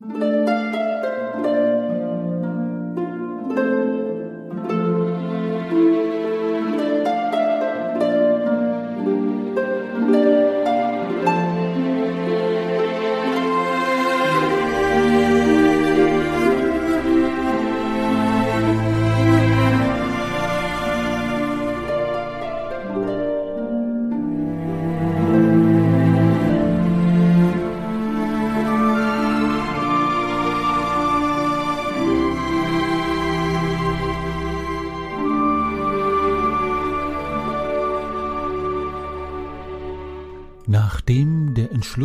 [0.00, 0.63] Nachdem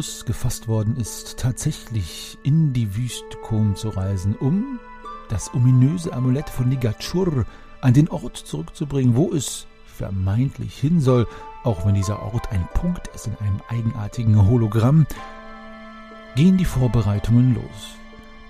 [0.09, 4.79] Entschluss gefasst worden ist, tatsächlich in die Wüste Kom zu reisen, um
[5.29, 7.45] das ominöse Amulett von Nigachur
[7.81, 11.27] an den Ort zurückzubringen, wo es vermeintlich hin soll,
[11.63, 15.05] auch wenn dieser Ort ein Punkt ist in einem eigenartigen Hologramm,
[16.35, 17.93] gehen die Vorbereitungen los.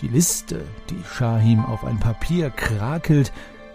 [0.02, 3.34] Die Liste, die Shahim auf ein Papier krakelt,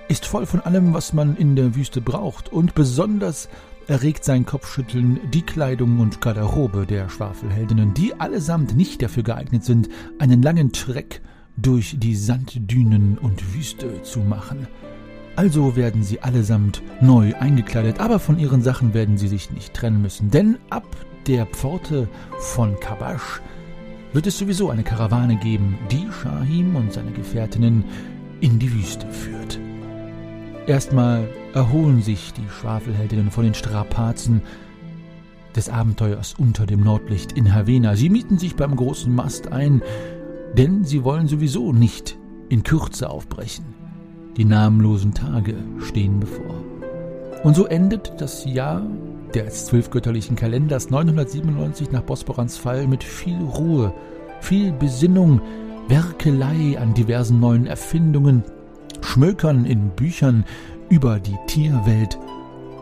[0.09, 3.51] ist voll von allem, was man in der Wüste braucht, und besonders
[3.89, 9.89] erregt sein Kopfschütteln die Kleidung und Garderobe der Schwafelheldinnen, die allesamt nicht dafür geeignet sind,
[10.19, 11.21] einen langen Treck
[11.57, 14.67] durch die Sanddünen und Wüste zu machen.
[15.37, 20.01] Also werden sie allesamt neu eingekleidet, aber von ihren Sachen werden sie sich nicht trennen
[20.01, 20.87] müssen, denn ab
[21.27, 23.41] der Pforte von Kabash
[24.13, 27.85] wird es sowieso eine Karawane geben, die Shahim und seine Gefährtinnen
[28.41, 29.59] in die Wüste führt.
[30.67, 34.41] Erstmal erholen sich die Schwafelheldinnen von den Strapazen
[35.55, 37.97] des Abenteuers unter dem Nordlicht in Havena.
[37.97, 39.83] Sie mieten sich beim großen Mast ein,
[40.57, 42.17] denn sie wollen sowieso nicht
[42.49, 43.67] in Kürze aufbrechen.
[44.39, 46.55] Die namenlosen Tage stehen bevor.
[47.43, 48.83] Und so endet das Jahr
[49.35, 53.93] des zwölfgötterlichen Kalenders 997 nach Bosporans Fall mit viel Ruhe,
[54.41, 55.43] viel Besinnung,
[55.89, 58.45] Werkelei an diversen neuen Erfindungen,
[59.05, 60.45] Schmökern in Büchern,
[60.89, 62.19] über die Tierwelt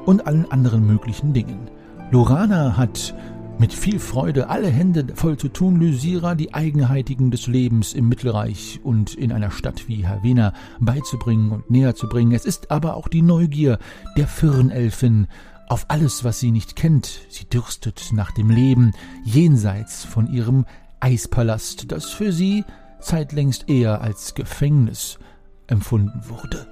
[0.07, 1.69] und allen anderen möglichen Dingen.
[2.11, 3.15] Lorana hat
[3.59, 8.81] mit viel Freude alle Hände voll zu tun, Lysira die Eigenheitigen des Lebens im Mittelreich
[8.83, 12.33] und in einer Stadt wie Havena beizubringen und näher zu bringen.
[12.33, 13.79] Es ist aber auch die Neugier
[14.17, 15.29] der Firnelfin
[15.69, 17.21] auf alles, was sie nicht kennt.
[17.29, 18.93] Sie dürstet nach dem Leben
[19.25, 20.67] jenseits von ihrem
[21.01, 22.65] Eispalast, das für sie
[23.01, 25.19] zeitlängst eher als Gefängnis
[25.67, 26.67] empfunden wurde.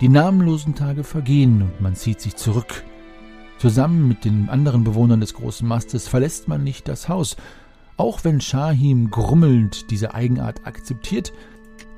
[0.00, 2.84] Die namenlosen Tage vergehen und man zieht sich zurück.
[3.58, 7.36] Zusammen mit den anderen Bewohnern des großen Mastes verlässt man nicht das Haus.
[7.96, 11.32] Auch wenn Shahim grummelnd diese Eigenart akzeptiert,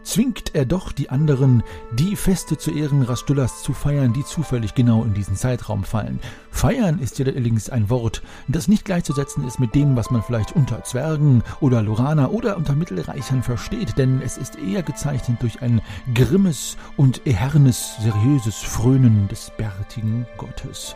[0.04, 5.02] zwingt er doch die anderen, die Feste zu Ehren Rastullas zu feiern, die zufällig genau
[5.02, 6.20] in diesen Zeitraum fallen.
[6.50, 10.54] Feiern ist ja allerdings ein Wort, das nicht gleichzusetzen ist mit dem, was man vielleicht
[10.54, 15.80] unter Zwergen oder Lorana oder unter Mittelreichern versteht, denn es ist eher gezeichnet durch ein
[16.14, 20.94] grimmes und ehernes, seriöses Frönen des bärtigen Gottes.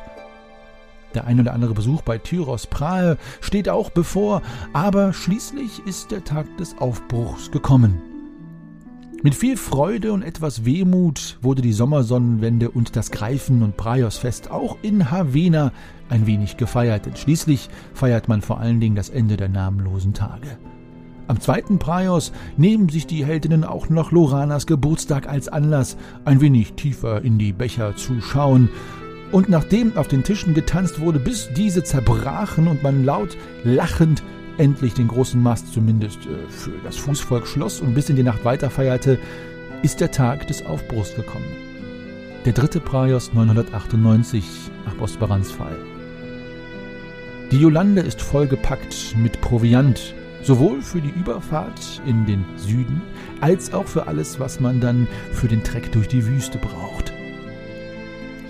[1.15, 4.43] Der ein oder andere Besuch bei Tyros Prahe steht auch bevor,
[4.75, 8.18] aber schließlich ist der Tag des Aufbruchs gekommen.
[9.21, 14.77] Mit viel Freude und etwas Wehmut wurde die Sommersonnenwende und das Greifen- und Praiosfest auch
[14.83, 15.73] in Havena
[16.09, 20.57] ein wenig gefeiert, denn schließlich feiert man vor allen Dingen das Ende der namenlosen Tage.
[21.27, 26.75] Am zweiten Praios nehmen sich die Heldinnen auch noch Loranas Geburtstag als Anlass, ein wenig
[26.75, 28.69] tiefer in die Becher zu schauen.
[29.33, 34.23] Und nachdem auf den Tischen getanzt wurde, bis diese zerbrachen und man laut lachend
[34.59, 38.45] endlich den großen Mast zumindest äh, für das Fußvolk schloss und bis in die Nacht
[38.45, 39.19] weiterfeierte,
[39.83, 41.47] ist der Tag des Aufbruchs gekommen.
[42.45, 44.45] Der dritte Praios 998
[44.85, 45.77] nach Bosbarans Fall.
[47.51, 53.01] Die Jolande ist vollgepackt mit Proviant, sowohl für die Überfahrt in den Süden
[53.41, 57.13] als auch für alles, was man dann für den Treck durch die Wüste braucht.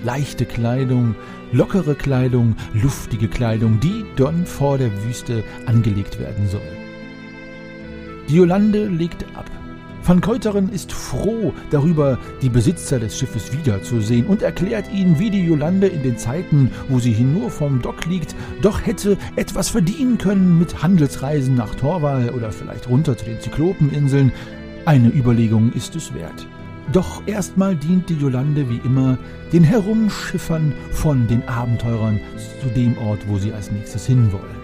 [0.04, 1.14] Leichte Kleidung,
[1.53, 6.60] lockere Kleidung, luftige Kleidung, die dann vor der Wüste angelegt werden soll.
[8.28, 9.50] Die Jolande legt ab.
[10.05, 15.44] Van Keuteren ist froh darüber, die Besitzer des Schiffes wiederzusehen und erklärt ihnen, wie die
[15.44, 20.17] Jolande in den Zeiten, wo sie hier nur vom Dock liegt, doch hätte etwas verdienen
[20.17, 24.32] können mit Handelsreisen nach Torwal oder vielleicht runter zu den Zyklopeninseln.
[24.87, 26.46] Eine Überlegung ist es wert.
[26.93, 29.19] Doch erstmal dient die Jolande wie immer
[29.52, 32.19] den Herumschiffern von den Abenteurern
[32.62, 34.56] zu dem Ort, wo sie als nächstes hinwollen.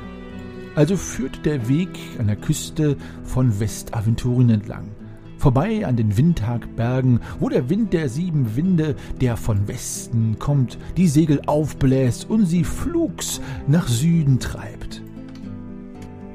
[0.74, 4.88] Also führt der Weg an der Küste von Westaventurien entlang,
[5.36, 11.08] vorbei an den Windhagbergen, wo der Wind der sieben Winde, der von Westen kommt, die
[11.08, 15.02] Segel aufbläst und sie flugs nach Süden treibt.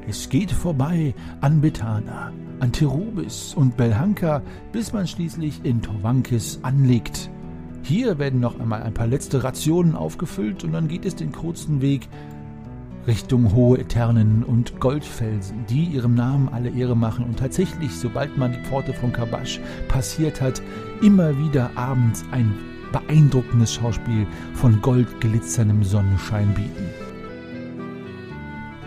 [0.08, 4.42] Es geht vorbei an Bethana, an Terubis und Belhanka,
[4.72, 7.30] bis man schließlich in Tovankis anlegt.
[7.84, 11.82] Hier werden noch einmal ein paar letzte Rationen aufgefüllt und dann geht es den kurzen
[11.82, 12.08] Weg
[13.08, 18.52] Richtung hohe Eternen und Goldfelsen, die ihrem Namen alle Ehre machen und tatsächlich, sobald man
[18.52, 20.62] die Pforte von Kabasch passiert hat,
[21.02, 22.54] immer wieder abends ein
[22.92, 26.86] beeindruckendes Schauspiel von goldglitzerndem Sonnenschein bieten.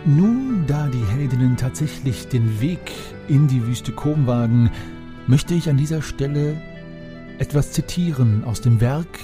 [0.05, 2.91] Nun, da die Heldinnen tatsächlich den Weg
[3.27, 4.69] in die Wüste Kom wagen,
[5.27, 6.61] möchte ich an dieser Stelle
[7.39, 9.19] etwas zitieren aus dem Werk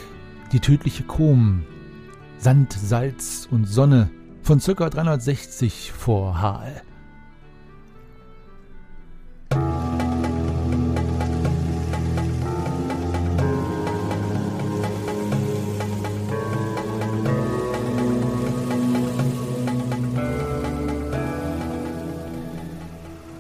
[0.51, 1.63] Die tödliche Kom,
[2.37, 4.09] Sand, Salz und Sonne
[4.41, 4.89] von ca.
[4.89, 6.88] 360 vor HL.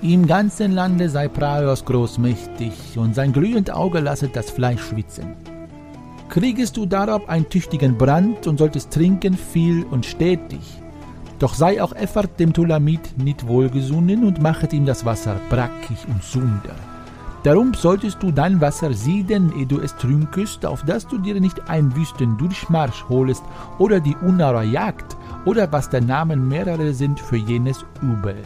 [0.09, 5.35] Im ganzen Lande sei Praios großmächtig, und sein glühend Auge lasset das Fleisch schwitzen.
[6.29, 10.61] Kriegest du darauf einen tüchtigen Brand und solltest trinken viel und stetig.
[11.37, 16.23] Doch sei auch Effert dem Tulamit nicht wohlgesonnen und machet ihm das Wasser brackig und
[16.23, 16.73] sunder.
[17.43, 21.69] Darum solltest du dein Wasser sieden, ehe du es trünkest, auf dass du dir nicht
[21.69, 23.43] einen wüsten Durchmarsch holest
[23.77, 25.15] oder die Unara Jagd
[25.45, 28.37] oder was der Namen mehrere sind für jenes Übel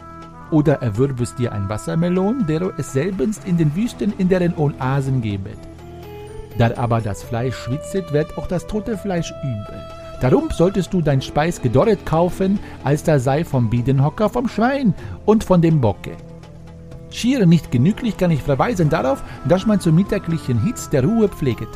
[0.53, 5.57] oder erwürbest dir ein Wassermelon, dero es selbst in den Wüsten in deren Oasen gebet.
[6.57, 9.81] Da aber das Fleisch schwitzet, wird auch das tote Fleisch übel.
[10.21, 14.93] Darum solltest du dein Speis gedorret kaufen, als da sei vom Biedenhocker, vom Schwein
[15.25, 16.11] und von dem Bocke.
[17.09, 21.67] Schier nicht genüglich kann ich verweisen darauf, dass man zum mittäglichen Hitz der Ruhe pfleget.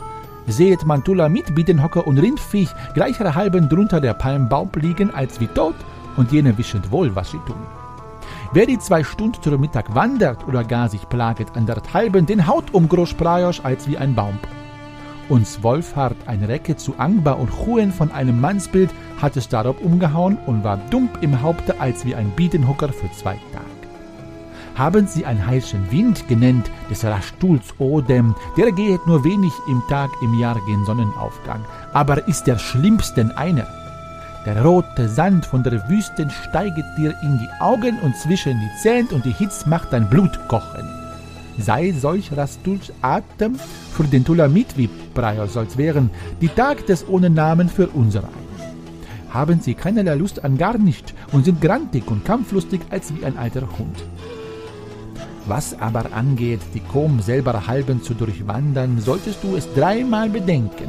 [0.46, 5.76] Sehet man Tula mit Biedenhocker und Rindviech gleicherhalben drunter der Palmbaum liegen als wie tot,
[6.16, 7.77] und jene wischend wohl, was sie tun.
[8.54, 12.48] Wer die zwei Stunden zum Mittag wandert oder gar sich plaget an der halben, den
[12.48, 14.40] haut um Großprajosch als wie ein Baum.
[15.28, 18.90] Uns Wolfhard ein Recke zu Angba und Chuen von einem Mannsbild
[19.22, 23.34] hat es darauf umgehauen und war dumm im Haupte als wie ein Biedenhocker für zwei
[23.52, 23.66] Tage.
[24.76, 30.10] Haben sie einen heißen Wind genannt, des Rastuls Odem, der gehet nur wenig im Tag
[30.22, 33.68] im Jahr gen Sonnenaufgang, aber ist der schlimmsten einer.
[34.48, 39.10] Der rote Sand von der Wüste steiget dir in die Augen und zwischen die Zähne
[39.12, 40.88] und die Hitze macht dein Blut kochen.
[41.58, 43.56] Sei solch Rastuls Atem
[43.92, 48.30] für den Tulamit wie Braios als wären die Tag des ohne Namen für unsere
[49.32, 53.38] Haben sie keinerlei Lust an gar nicht und sind grantig und kampflustig als wie ein
[53.38, 54.02] alter Hund.
[55.46, 60.88] Was aber angeht, die Kom selber halben zu durchwandern, solltest du es dreimal bedenken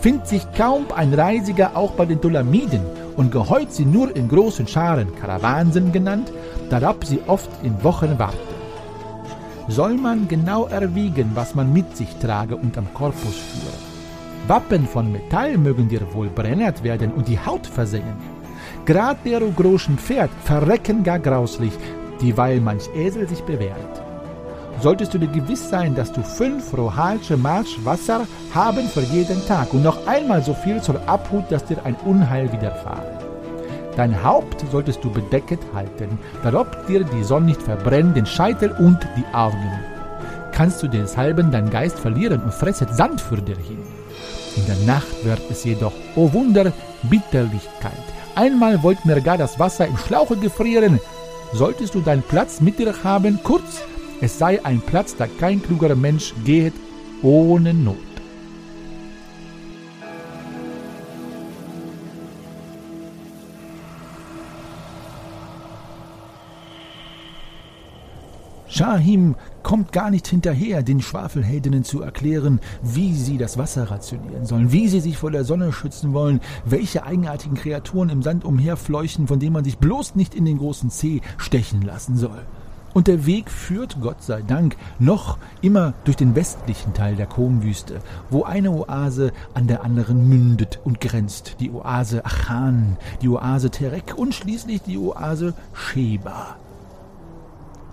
[0.00, 2.82] findet sich kaum ein Reisiger auch bei den Dolamiden
[3.16, 6.32] und geheut sie nur in großen Scharen Karawansen genannt,
[6.70, 8.38] darab sie oft in Wochen warten.
[9.68, 13.72] Soll man genau erwiegen, was man mit sich trage und am Korpus führe.
[14.46, 18.16] Wappen von Metall mögen dir wohl brennert werden und die Haut versehen.
[18.86, 21.72] Grad der großen Pferd verrecken gar grauslich,
[22.20, 24.07] dieweil manch Esel sich bewährt
[24.80, 29.72] solltest du dir gewiss sein, dass du fünf rohalsche Marsch Wasser haben für jeden Tag
[29.72, 33.18] und noch einmal so viel zur Abhut, dass dir ein Unheil widerfahre.
[33.96, 38.98] Dein Haupt solltest du bedecket halten, darob dir die Sonne nicht verbrennt, den Scheitel und
[39.16, 39.72] die Augen.
[40.52, 43.78] Kannst du deshalben dein Geist verlieren und fresset Sand für dir hin.
[44.56, 47.94] In der Nacht wird es jedoch, o oh Wunder, bitterlich kalt.
[48.34, 51.00] Einmal wollt mir gar das Wasser im Schlauche gefrieren.
[51.52, 53.82] Solltest du deinen Platz mit dir haben, kurz
[54.20, 56.74] es sei ein Platz, da kein klugerer Mensch geht
[57.22, 57.96] ohne Not.
[68.78, 69.34] Shahim
[69.64, 74.86] kommt gar nicht hinterher, den Schwafelheldinnen zu erklären, wie sie das Wasser rationieren sollen, wie
[74.86, 79.54] sie sich vor der Sonne schützen wollen, welche eigenartigen Kreaturen im Sand umherfleuchen, von denen
[79.54, 82.46] man sich bloß nicht in den großen Zeh stechen lassen soll.
[82.94, 88.00] Und der Weg führt, Gott sei Dank, noch immer durch den westlichen Teil der Komwüste,
[88.30, 91.56] wo eine Oase an der anderen mündet und grenzt.
[91.60, 96.56] Die Oase Achan, die Oase Terek und schließlich die Oase Sheba.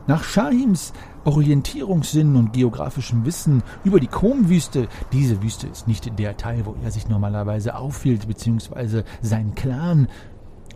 [0.08, 0.94] Nach Shahims
[1.26, 6.92] Orientierungssinn und geografischem Wissen über die Komwüste, diese Wüste ist nicht der Teil, wo er
[6.92, 10.08] sich normalerweise aufhielt, beziehungsweise sein Clan,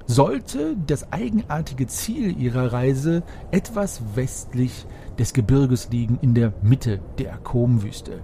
[0.10, 4.88] sollte das eigenartige Ziel ihrer Reise etwas westlich
[5.20, 8.24] des Gebirges liegen, in der Mitte der Komwüste.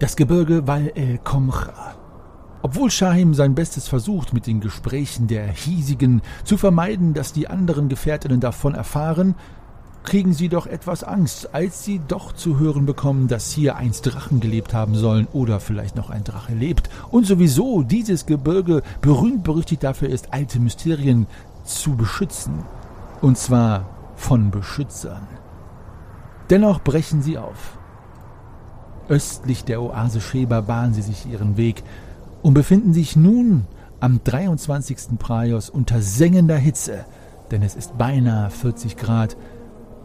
[0.00, 1.94] Das Gebirge Wal el Komcha.
[2.62, 7.88] Obwohl Shahim sein Bestes versucht, mit den Gesprächen der Hiesigen zu vermeiden, dass die anderen
[7.88, 9.36] Gefährtinnen davon erfahren,
[10.04, 14.40] kriegen sie doch etwas Angst, als sie doch zu hören bekommen, dass hier einst Drachen
[14.40, 19.84] gelebt haben sollen oder vielleicht noch ein Drache lebt und sowieso dieses Gebirge berühmt berüchtigt
[19.84, 21.26] dafür ist, alte Mysterien
[21.64, 22.62] zu beschützen.
[23.20, 23.86] Und zwar
[24.16, 25.26] von Beschützern.
[26.50, 27.78] Dennoch brechen sie auf.
[29.08, 31.82] Östlich der Oase Sheba bahnen sie sich ihren Weg
[32.42, 33.66] und befinden sich nun
[34.00, 35.18] am 23.
[35.18, 37.04] Praios unter sengender Hitze,
[37.50, 39.36] denn es ist beinahe 40 Grad,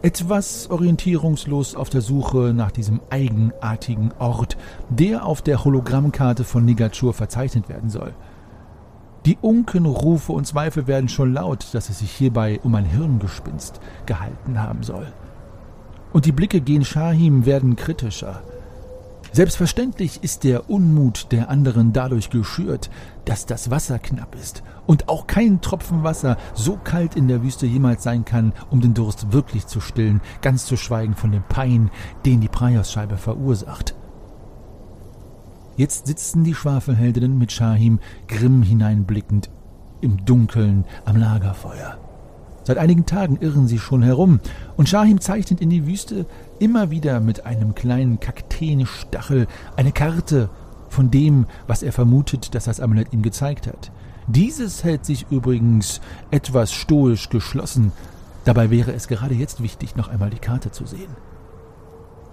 [0.04, 4.58] etwas orientierungslos auf der Suche nach diesem eigenartigen Ort,
[4.90, 8.12] der auf der Hologrammkarte von Nigachur verzeichnet werden soll.
[9.24, 14.60] Die Unkenrufe und Zweifel werden schon laut, dass es sich hierbei um ein Hirngespinst gehalten
[14.60, 15.06] haben soll.
[16.12, 18.42] Und die Blicke gegen Shahim werden kritischer.
[19.34, 22.88] Selbstverständlich ist der Unmut der anderen dadurch geschürt,
[23.24, 27.66] dass das Wasser knapp ist und auch kein Tropfen Wasser so kalt in der Wüste
[27.66, 31.90] jemals sein kann, um den Durst wirklich zu stillen, ganz zu schweigen von dem Pein,
[32.24, 33.96] den die Praiosscheibe verursacht.
[35.76, 37.98] Jetzt sitzen die Schwafelheldinnen mit Shahim
[38.28, 39.50] grimm hineinblickend
[40.00, 42.03] im Dunkeln am Lagerfeuer.
[42.64, 44.40] Seit einigen Tagen irren sie schon herum,
[44.76, 46.26] und Shahim zeichnet in die Wüste
[46.58, 50.48] immer wieder mit einem kleinen Kakteenstachel eine Karte
[50.88, 53.92] von dem, was er vermutet, dass das Amulett ihm gezeigt hat.
[54.26, 57.92] Dieses hält sich übrigens etwas stoisch geschlossen,
[58.44, 61.10] dabei wäre es gerade jetzt wichtig, noch einmal die Karte zu sehen.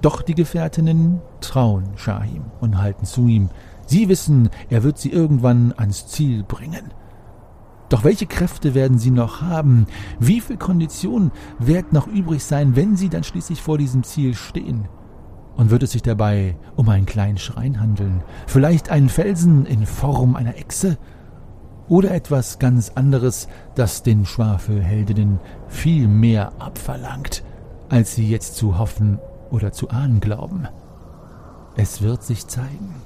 [0.02, 3.50] Doch die Gefährtinnen trauen Shahim und halten zu ihm.
[3.86, 6.92] Sie wissen, er wird sie irgendwann ans Ziel bringen.
[7.92, 9.86] Doch welche Kräfte werden sie noch haben?
[10.18, 11.30] Wie viel Kondition
[11.60, 14.88] wird noch übrig sein, wenn sie dann schließlich vor diesem Ziel stehen?
[15.58, 18.24] Und wird es sich dabei um einen kleinen Schrein handeln?
[18.48, 20.98] Vielleicht einen Felsen in Form einer Echse?
[21.90, 27.44] Oder etwas ganz anderes, das den Schwafelheldinnen viel mehr abverlangt,
[27.90, 29.20] als sie jetzt zu hoffen
[29.50, 30.66] oder zu ahnen glauben?
[31.76, 33.01] Es wird sich zeigen.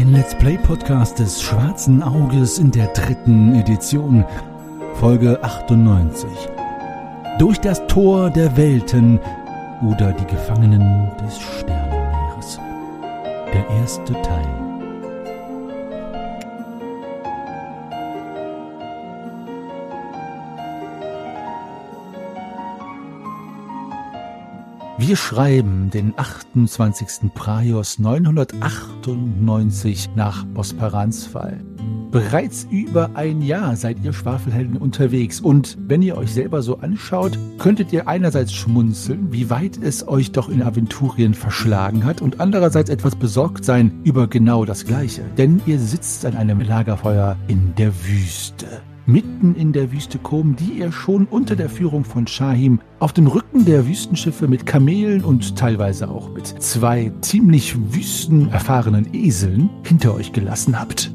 [0.00, 4.24] Ein Let's Play Podcast des Schwarzen Auges in der dritten Edition,
[4.94, 6.26] Folge 98.
[7.38, 9.20] Durch das Tor der Welten
[9.86, 12.58] oder die Gefangenen des Sternenmeeres.
[13.52, 14.59] Der erste Teil.
[25.10, 27.34] Wir schreiben den 28.
[27.34, 31.64] Praios 998 nach Bosperans Fall.
[32.12, 37.36] Bereits über ein Jahr seid ihr Schwafelhelden unterwegs und wenn ihr euch selber so anschaut,
[37.58, 42.88] könntet ihr einerseits schmunzeln, wie weit es euch doch in Aventurien verschlagen hat und andererseits
[42.88, 47.92] etwas besorgt sein über genau das Gleiche, denn ihr sitzt an einem Lagerfeuer in der
[48.04, 53.12] Wüste mitten in der Wüste Kom, die ihr schon unter der Führung von Shahim auf
[53.12, 60.14] dem Rücken der Wüstenschiffe mit Kamelen und teilweise auch mit zwei ziemlich wüstenerfahrenen Eseln hinter
[60.14, 61.10] euch gelassen habt.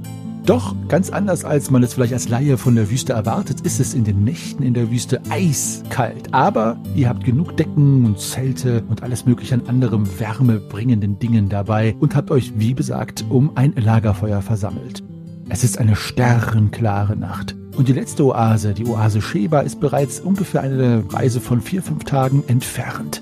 [0.45, 3.95] Doch ganz anders als man es vielleicht als Laie von der Wüste erwartet, ist es
[3.95, 6.33] in den Nächten in der Wüste eiskalt.
[6.33, 11.95] Aber ihr habt genug Decken und Zelte und alles mögliche an anderem wärmebringenden Dingen dabei
[11.99, 15.03] und habt euch, wie besagt, um ein Lagerfeuer versammelt.
[15.49, 17.55] Es ist eine sternklare Nacht.
[17.75, 22.05] Und die letzte Oase, die Oase Sheba, ist bereits ungefähr eine Reise von vier, fünf
[22.05, 23.21] Tagen entfernt.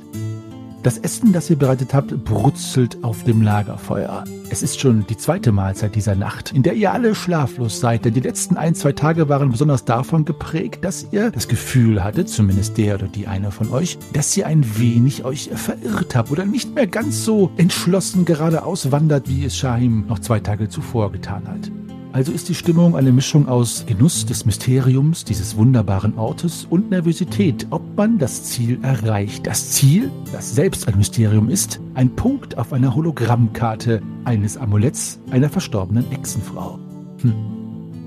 [0.84, 4.26] Das Essen, das ihr bereitet habt, brutzelt auf dem Lagerfeuer.
[4.50, 8.14] Es ist schon die zweite Mahlzeit dieser Nacht, in der ihr alle schlaflos seid, denn
[8.14, 12.78] die letzten ein, zwei Tage waren besonders davon geprägt, dass ihr das Gefühl hattet, zumindest
[12.78, 16.76] der oder die eine von euch, dass ihr ein wenig euch verirrt habt oder nicht
[16.76, 21.72] mehr ganz so entschlossen geradeaus wandert, wie es Shahim noch zwei Tage zuvor getan hat.
[22.14, 27.66] Also ist die Stimmung eine Mischung aus Genuss des Mysteriums dieses wunderbaren Ortes und Nervosität,
[27.72, 29.48] ob man das Ziel erreicht.
[29.48, 35.50] Das Ziel, das selbst ein Mysterium ist, ein Punkt auf einer Hologrammkarte eines Amuletts einer
[35.50, 36.78] verstorbenen Echsenfrau.
[37.22, 37.34] Hm.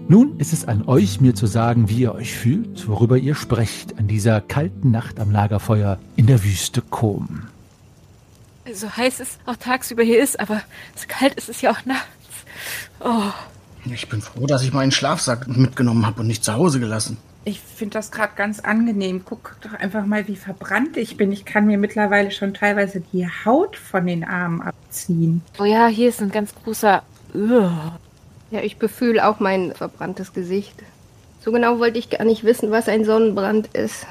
[0.06, 3.98] Nun ist es an euch, mir zu sagen, wie ihr euch fühlt, worüber ihr sprecht
[3.98, 7.48] an dieser kalten Nacht am Lagerfeuer in der Wüste Kom.
[8.72, 10.62] So heiß es auch tagsüber hier ist, aber
[10.94, 12.06] so kalt ist es ja auch nachts.
[13.00, 13.32] Oh.
[13.92, 17.16] Ich bin froh, dass ich meinen Schlafsack mitgenommen habe und nicht zu Hause gelassen.
[17.44, 19.22] Ich finde das gerade ganz angenehm.
[19.24, 21.30] Guck doch einfach mal, wie verbrannt ich bin.
[21.30, 25.42] Ich kann mir mittlerweile schon teilweise die Haut von den Armen abziehen.
[25.60, 27.02] Oh ja, hier ist ein ganz großer.
[27.32, 30.82] Ja, ich befühle auch mein verbranntes Gesicht.
[31.40, 34.06] So genau wollte ich gar nicht wissen, was ein Sonnenbrand ist.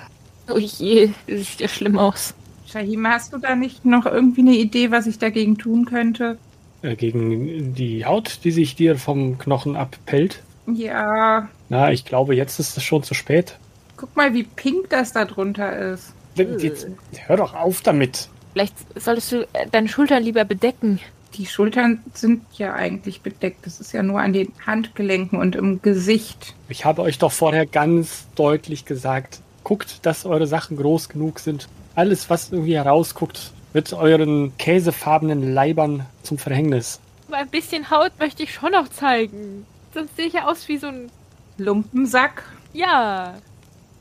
[0.50, 2.34] Oh je, das sieht ja schlimm aus.
[2.68, 6.38] Shahima, hast du da nicht noch irgendwie eine Idee, was ich dagegen tun könnte?
[6.86, 10.44] Äh, gegen die Haut, die sich dir vom Knochen abpellt?
[10.68, 13.58] Ja, Na, ich glaube, jetzt ist es schon zu spät.
[13.98, 16.14] guck mal, wie pink das da drunter ist.
[16.36, 16.88] Jetzt,
[17.28, 18.30] hör doch auf damit.
[18.54, 21.00] Vielleicht solltest du äh, deine Schultern lieber bedecken.
[21.36, 23.66] Die Schultern sind ja eigentlich bedeckt.
[23.66, 26.56] Das ist ja nur an den Handgelenken und im Gesicht.
[26.70, 31.68] Ich habe euch doch vorher ganz deutlich gesagt, guckt, dass eure Sachen groß genug sind.
[31.96, 37.02] Alles, was irgendwie herausguckt, wird euren käsefarbenen Leibern zum Verhängnis.
[37.28, 39.66] Aber ein bisschen Haut möchte ich schon noch zeigen.
[39.94, 41.12] Sonst sehe ich ja aus wie so ein.
[41.58, 42.44] Lumpensack.
[42.72, 43.36] Ja.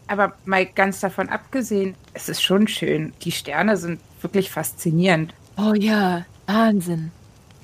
[0.07, 3.13] Aber mal ganz davon abgesehen, es ist schon schön.
[3.23, 5.35] Die Sterne sind wirklich faszinierend.
[5.57, 7.11] Oh ja, Wahnsinn.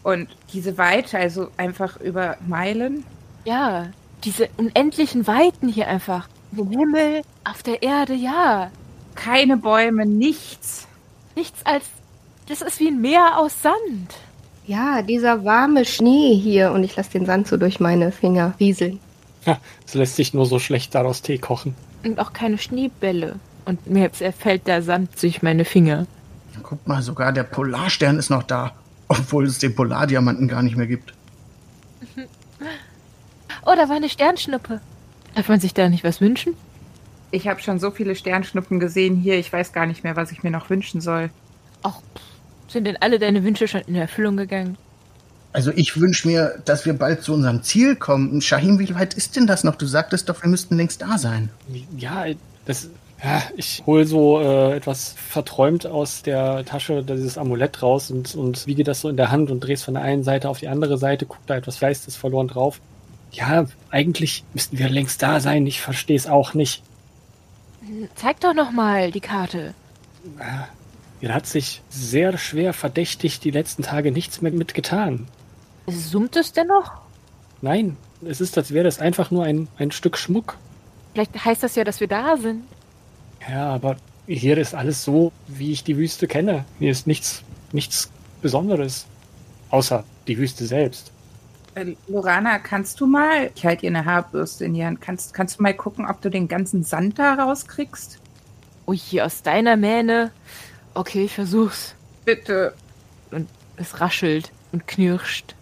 [0.03, 3.05] Und diese Weite, also einfach über Meilen.
[3.45, 3.91] Ja,
[4.25, 6.29] diese unendlichen Weiten hier einfach.
[6.57, 8.73] Im Himmel, auf der Erde, ja.
[9.15, 10.89] Keine Bäume, nichts.
[11.37, 11.85] Nichts als.
[12.51, 14.17] Das ist wie ein Meer aus Sand.
[14.67, 18.99] Ja, dieser warme Schnee hier und ich lasse den Sand so durch meine Finger rieseln.
[19.47, 21.77] Ha, es lässt sich nur so schlecht daraus Tee kochen.
[22.03, 23.37] Und auch keine Schneebälle.
[23.67, 26.09] Und mir zerfällt der Sand durch meine Finger.
[26.65, 28.73] Guck mal, sogar der Polarstern ist noch da.
[29.07, 31.15] Obwohl es den Polardiamanten gar nicht mehr gibt.
[33.67, 34.81] Oh, da war eine Sternschnuppe.
[35.35, 36.55] Darf man sich da nicht was wünschen?
[37.31, 40.43] Ich habe schon so viele Sternschnuppen gesehen hier, ich weiß gar nicht mehr, was ich
[40.43, 41.29] mir noch wünschen soll.
[41.83, 42.30] Ach, pff,
[42.73, 44.77] sind denn alle deine Wünsche schon in Erfüllung gegangen?
[45.53, 48.41] Also ich wünsche mir, dass wir bald zu unserem Ziel kommen.
[48.41, 49.75] Shahim, wie weit ist denn das noch?
[49.75, 51.51] Du sagtest doch, wir müssten längst da sein.
[51.97, 52.27] Ja,
[52.67, 52.89] das.
[53.23, 58.67] Ja, ich hole so äh, etwas verträumt aus der Tasche dieses Amulett raus und, und
[58.67, 60.69] wiege das so in der Hand und drehe es von der einen Seite auf die
[60.69, 62.81] andere Seite, guck da etwas Geistes verloren drauf.
[63.33, 65.67] Ja, eigentlich müssten wir längst da sein.
[65.67, 66.83] Ich verstehe es auch nicht.
[68.15, 69.75] Zeig doch noch mal die Karte.
[71.21, 75.27] Ihr hat sich sehr schwer verdächtig die letzten Tage nichts mehr mitgetan.
[75.87, 77.01] Summt es denn noch?
[77.61, 80.57] Nein, es ist, als wäre es einfach nur ein, ein Stück Schmuck.
[81.13, 82.65] Vielleicht heißt das ja, dass wir da sind.
[83.49, 86.65] Ja, aber hier ist alles so, wie ich die Wüste kenne.
[86.79, 89.07] Hier ist nichts, nichts Besonderes.
[89.71, 91.13] Außer die Wüste selbst.
[91.75, 95.59] Äh, Lorana, kannst du mal, ich halte ihr eine Haarbürste in die Hand, kannst, kannst
[95.59, 98.19] du mal gucken, ob du den ganzen Sand da rauskriegst?
[98.87, 100.33] Ui, hier aus deiner Mähne.
[101.01, 101.95] Okay, ich versuch's.
[102.27, 102.75] Bitte.
[103.31, 105.55] Und es raschelt und knirscht.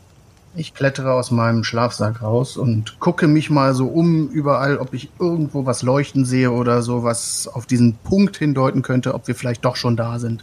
[0.57, 5.11] Ich klettere aus meinem Schlafsack raus und gucke mich mal so um überall, ob ich
[5.21, 9.65] irgendwo was leuchten sehe oder so, was auf diesen Punkt hindeuten könnte, ob wir vielleicht
[9.65, 10.43] doch schon da sind.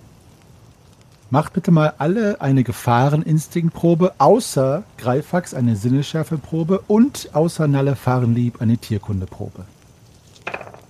[1.29, 8.77] Macht bitte mal alle eine Gefahreninstinktprobe, außer Greifax eine Sinnesschärfeprobe und außer Nalle Fahrenlieb eine
[8.77, 9.65] Tierkundeprobe.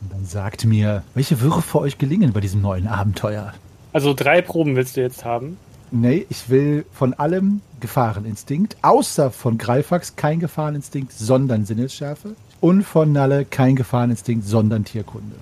[0.02, 3.56] Und dann sagt mir, welche Würfe euch gelingen bei diesem neuen Abenteuer.
[3.96, 5.58] Also drei Proben willst du jetzt haben.
[5.90, 12.36] Nee, ich will von allem Gefahreninstinkt, außer von Greifax kein Gefahreninstinkt, sondern Sinnesschärfe.
[12.60, 15.38] Und von Nalle kein Gefahreninstinkt, sondern Tierkunde.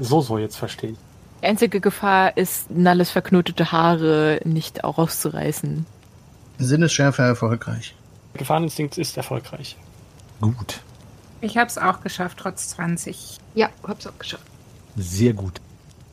[0.00, 0.98] So, so, jetzt verstehe ich.
[1.40, 5.86] Die einzige Gefahr ist, Nalles verknotete Haare nicht auch rauszureißen.
[6.58, 7.94] Sinnesschärfe erfolgreich.
[8.34, 9.78] Gefahreninstinkt ist erfolgreich.
[10.42, 10.82] Gut,
[11.40, 13.38] Ich hab's auch geschafft, trotz 20.
[13.54, 14.44] Ja, hab's auch geschafft.
[14.94, 15.58] sehr gut.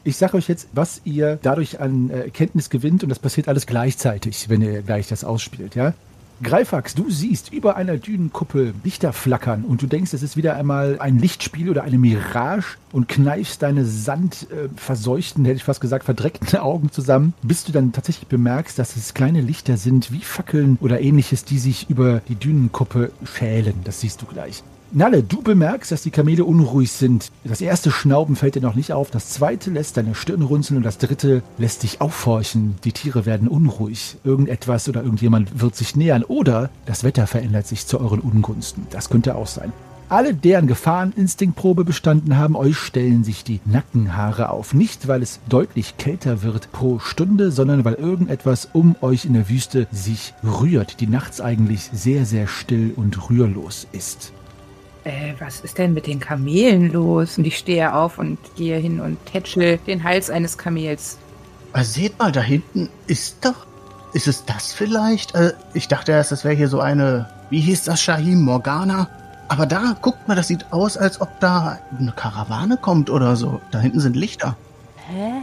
[0.03, 3.67] Ich sage euch jetzt, was ihr dadurch an äh, Kenntnis gewinnt und das passiert alles
[3.67, 5.93] gleichzeitig, wenn ihr gleich das ausspielt, ja?
[6.43, 10.97] Greifax, du siehst über einer Dünenkuppel Lichter flackern und du denkst, es ist wieder einmal
[10.99, 16.59] ein Lichtspiel oder eine Mirage und kneifst deine sandverseuchten, äh, hätte ich fast gesagt, verdreckten
[16.59, 20.99] Augen zusammen, bis du dann tatsächlich bemerkst, dass es kleine Lichter sind wie Fackeln oder
[20.99, 23.75] ähnliches, die sich über die Dünenkuppe schälen.
[23.83, 24.63] Das siehst du gleich.
[24.93, 27.31] Nalle, du bemerkst, dass die Kamele unruhig sind.
[27.45, 30.83] Das erste Schnauben fällt dir noch nicht auf, das zweite lässt deine Stirn runzeln und
[30.83, 32.75] das dritte lässt dich aufhorchen.
[32.83, 34.17] Die Tiere werden unruhig.
[34.25, 38.85] Irgendetwas oder irgendjemand wird sich nähern oder das Wetter verändert sich zu euren Ungunsten.
[38.89, 39.71] Das könnte auch sein.
[40.09, 44.73] Alle, deren Gefahreninstinktprobe bestanden haben, euch stellen sich die Nackenhaare auf.
[44.73, 49.47] Nicht, weil es deutlich kälter wird pro Stunde, sondern weil irgendetwas um euch in der
[49.47, 54.33] Wüste sich rührt, die nachts eigentlich sehr, sehr still und rührlos ist.
[55.03, 57.37] Äh, was ist denn mit den Kamelen los?
[57.37, 61.17] Und ich stehe auf und gehe hin und tätschel den Hals eines Kamels.
[61.73, 63.65] Ah, seht mal, da hinten ist doch.
[64.13, 65.35] Ist es das vielleicht?
[65.35, 69.09] Äh, ich dachte erst, das wäre hier so eine wie hieß das, Shahim Morgana?
[69.49, 73.59] Aber da, guckt mal, das sieht aus, als ob da eine Karawane kommt oder so.
[73.71, 74.55] Da hinten sind Lichter.
[74.95, 75.41] Hä?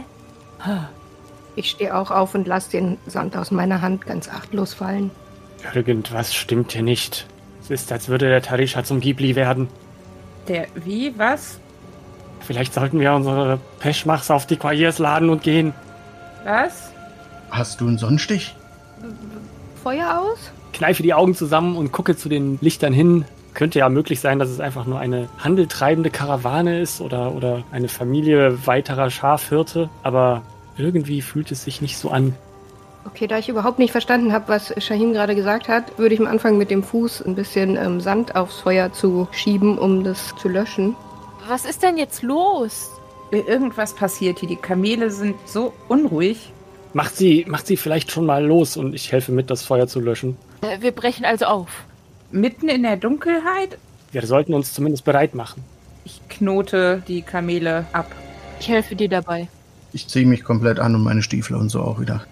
[1.55, 5.11] Ich stehe auch auf und lasse den Sand aus meiner Hand ganz achtlos fallen.
[5.75, 7.27] Irgendwas stimmt hier nicht.
[7.69, 9.67] Es ist, als würde der Tarisha zum Ghibli werden.
[10.47, 11.59] Der, wie, was?
[12.39, 15.73] Vielleicht sollten wir unsere Peschmachs auf die Quaiers laden und gehen.
[16.43, 16.91] Was?
[17.51, 18.55] Hast du einen Sonnenstich?
[19.83, 20.51] Feuer aus?
[20.73, 23.25] Kneife die Augen zusammen und gucke zu den Lichtern hin.
[23.53, 27.87] Könnte ja möglich sein, dass es einfach nur eine handeltreibende Karawane ist oder, oder eine
[27.87, 30.41] Familie weiterer Schafhirte, aber
[30.75, 32.33] irgendwie fühlt es sich nicht so an.
[33.05, 36.27] Okay, da ich überhaupt nicht verstanden habe, was Shahim gerade gesagt hat, würde ich am
[36.27, 40.49] Anfang mit dem Fuß ein bisschen ähm, Sand aufs Feuer zu schieben, um das zu
[40.49, 40.95] löschen.
[41.47, 42.91] Was ist denn jetzt los?
[43.31, 44.49] Irgendwas passiert hier.
[44.49, 46.51] Die Kamele sind so unruhig.
[46.93, 49.99] Macht sie, macht sie vielleicht schon mal los und ich helfe mit, das Feuer zu
[49.99, 50.37] löschen.
[50.61, 51.69] Äh, Wir brechen also auf.
[52.31, 53.77] Mitten in der Dunkelheit.
[54.11, 55.63] Wir sollten uns zumindest bereit machen.
[56.03, 58.11] Ich knote die Kamele ab.
[58.59, 59.47] Ich helfe dir dabei.
[59.93, 62.23] Ich ziehe mich komplett an und meine Stiefel und so auch wieder.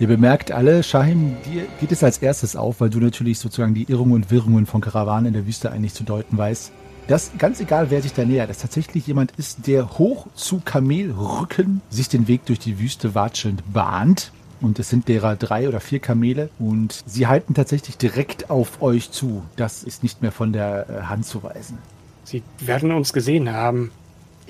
[0.00, 3.90] Ihr bemerkt alle, Shahim, dir geht es als erstes auf, weil du natürlich sozusagen die
[3.90, 6.70] Irrungen und Wirrungen von Karawanen in der Wüste eigentlich zu deuten weißt.
[7.08, 11.80] Dass ganz egal, wer sich da nähert, dass tatsächlich jemand ist, der hoch zu Kamelrücken
[11.90, 14.30] sich den Weg durch die Wüste watschelnd bahnt.
[14.60, 19.10] Und es sind derer drei oder vier Kamele und sie halten tatsächlich direkt auf euch
[19.10, 19.42] zu.
[19.56, 21.78] Das ist nicht mehr von der äh, Hand zu weisen.
[22.24, 23.90] Sie werden uns gesehen haben.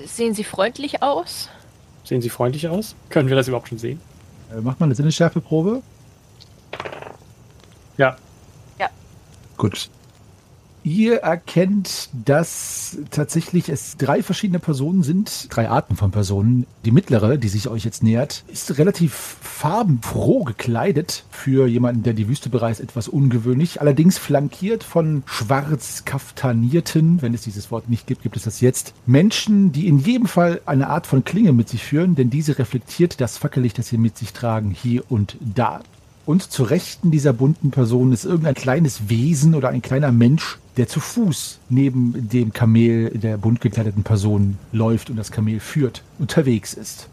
[0.05, 1.49] Sehen Sie freundlich aus?
[2.03, 2.95] Sehen sie freundlich aus?
[3.09, 3.99] Können wir das überhaupt schon sehen?
[4.51, 5.81] Äh, macht mal eine Sinnesschärfeprobe.
[7.97, 8.15] Ja.
[9.57, 9.89] Gut.
[10.89, 16.65] Ihr erkennt, dass tatsächlich es drei verschiedene Personen sind, drei Arten von Personen.
[16.83, 21.25] Die mittlere, die sich euch jetzt nähert, ist relativ farbenfroh gekleidet.
[21.29, 23.81] Für jemanden, der die Wüste bereist, etwas ungewöhnlich.
[23.81, 28.95] Allerdings flankiert von schwarz kaftanierten, wenn es dieses Wort nicht gibt, gibt es das jetzt.
[29.05, 33.21] Menschen, die in jedem Fall eine Art von Klinge mit sich führen, denn diese reflektiert
[33.21, 35.81] das Fackellicht, das sie mit sich tragen, hier und da.
[36.29, 40.87] Und zu Rechten dieser bunten Person ist irgendein kleines Wesen oder ein kleiner Mensch, der
[40.87, 46.75] zu Fuß neben dem Kamel der bunt gekleideten Person läuft und das Kamel führt, unterwegs
[46.75, 47.09] ist.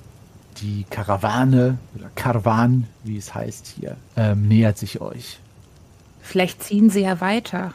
[0.61, 5.39] Die Karawane oder Karwan, wie es heißt hier, ähm, nähert sich euch.
[6.21, 7.73] Vielleicht ziehen sie ja weiter.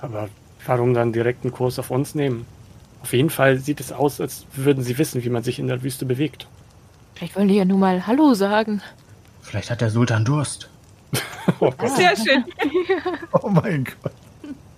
[0.00, 0.28] Aber
[0.64, 2.46] warum dann direkt einen Kurs auf uns nehmen?
[3.02, 5.82] Auf jeden Fall sieht es aus, als würden sie wissen, wie man sich in der
[5.82, 6.46] Wüste bewegt.
[7.16, 8.82] Vielleicht wollen die ja nur mal Hallo sagen.
[9.50, 10.70] Vielleicht hat der Sultan Durst.
[11.58, 11.72] Oh.
[11.96, 12.44] Sehr schön.
[13.32, 14.12] Oh mein Gott.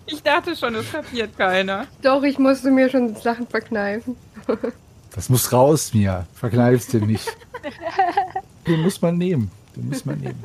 [0.06, 1.86] Ich dachte schon, es kapiert keiner.
[2.00, 4.16] Doch, ich musste mir schon Sachen verkneifen.
[5.14, 6.26] Das muss raus, Mia.
[6.32, 7.28] Verkneifst dir nicht.
[8.66, 9.50] Den muss man nehmen.
[9.76, 10.42] Den muss man nehmen.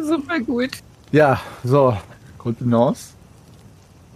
[0.00, 0.70] Super gut.
[1.10, 1.96] Ja, so.
[2.38, 3.14] Kontenance.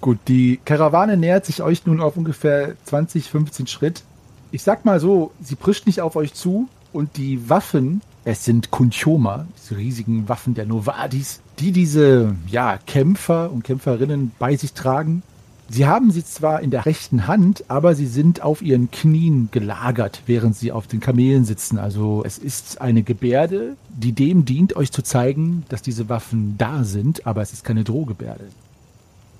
[0.01, 4.05] Gut, die Karawane nähert sich euch nun auf ungefähr 20, 15 Schritt.
[4.53, 8.71] Ich sag mal so, sie prischt nicht auf euch zu und die Waffen, es sind
[8.71, 15.23] Kunchoma, diese riesigen Waffen der Novadis, die diese, ja, Kämpfer und Kämpferinnen bei sich tragen.
[15.69, 20.23] Sie haben sie zwar in der rechten Hand, aber sie sind auf ihren Knien gelagert,
[20.27, 21.79] während sie auf den Kamelen sitzen.
[21.79, 26.83] Also es ist eine Gebärde, die dem dient, euch zu zeigen, dass diese Waffen da
[26.83, 28.49] sind, aber es ist keine Drohgebärde.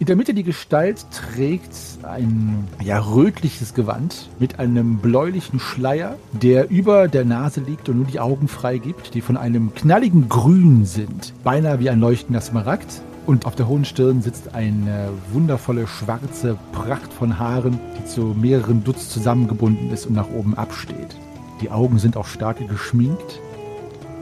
[0.01, 6.71] In der Mitte die Gestalt trägt ein ja, rötliches Gewand mit einem bläulichen Schleier, der
[6.71, 11.35] über der Nase liegt und nur die Augen freigibt, die von einem knalligen Grün sind,
[11.45, 13.03] beinahe wie ein leuchtender Smaragd.
[13.27, 18.83] Und auf der hohen Stirn sitzt eine wundervolle schwarze Pracht von Haaren, die zu mehreren
[18.83, 21.15] Dutz zusammengebunden ist und nach oben absteht.
[21.61, 23.39] Die Augen sind auch stark geschminkt.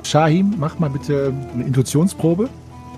[0.02, 2.48] Shahim, mach mal bitte eine Intuitionsprobe.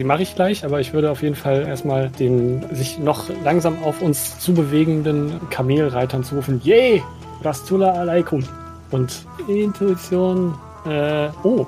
[0.00, 3.76] Die mache ich gleich, aber ich würde auf jeden Fall erstmal den sich noch langsam
[3.84, 6.58] auf uns zubewegenden Kamelreitern zurufen.
[6.64, 7.02] Yay!
[7.42, 8.42] Rastula alaikum.
[8.90, 10.54] Und Intuition.
[10.86, 11.66] Äh, oh,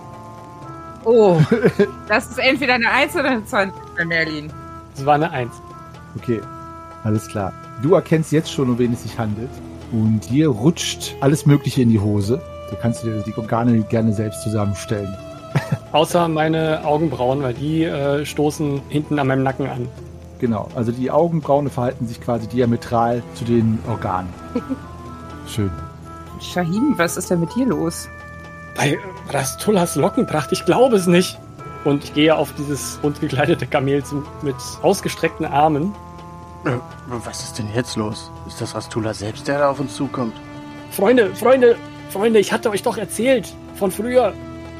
[1.04, 1.38] Oh,
[2.08, 4.50] das ist entweder eine 1 oder eine 20 bei Merlin.
[4.96, 5.52] es war eine Eins.
[6.16, 6.40] Okay,
[7.04, 7.52] alles klar.
[7.82, 9.50] Du erkennst jetzt schon, um wen es sich handelt.
[9.90, 12.40] Und dir rutscht alles Mögliche in die Hose.
[12.70, 15.14] Du kannst dir die Organe gerne selbst zusammenstellen.
[15.92, 19.88] Außer meine Augenbrauen, weil die äh, stoßen hinten an meinem Nacken an.
[20.38, 24.32] Genau, also die Augenbrauen verhalten sich quasi diametral zu den Organen.
[25.46, 25.70] Schön.
[26.40, 28.08] Shahim, was ist denn mit dir los?
[28.74, 28.98] Bei
[29.30, 31.38] Rastullas Lockenpracht, ich glaube es nicht.
[31.84, 34.02] Und ich gehe auf dieses bunt gekleidete Kamel
[34.42, 35.94] mit ausgestreckten Armen.
[36.64, 36.70] Äh,
[37.08, 38.30] was ist denn jetzt los?
[38.46, 40.34] Ist das Rastula selbst, der da auf uns zukommt?
[40.90, 41.76] Freunde, Freunde,
[42.10, 44.32] Freunde, ich hatte euch doch erzählt von früher.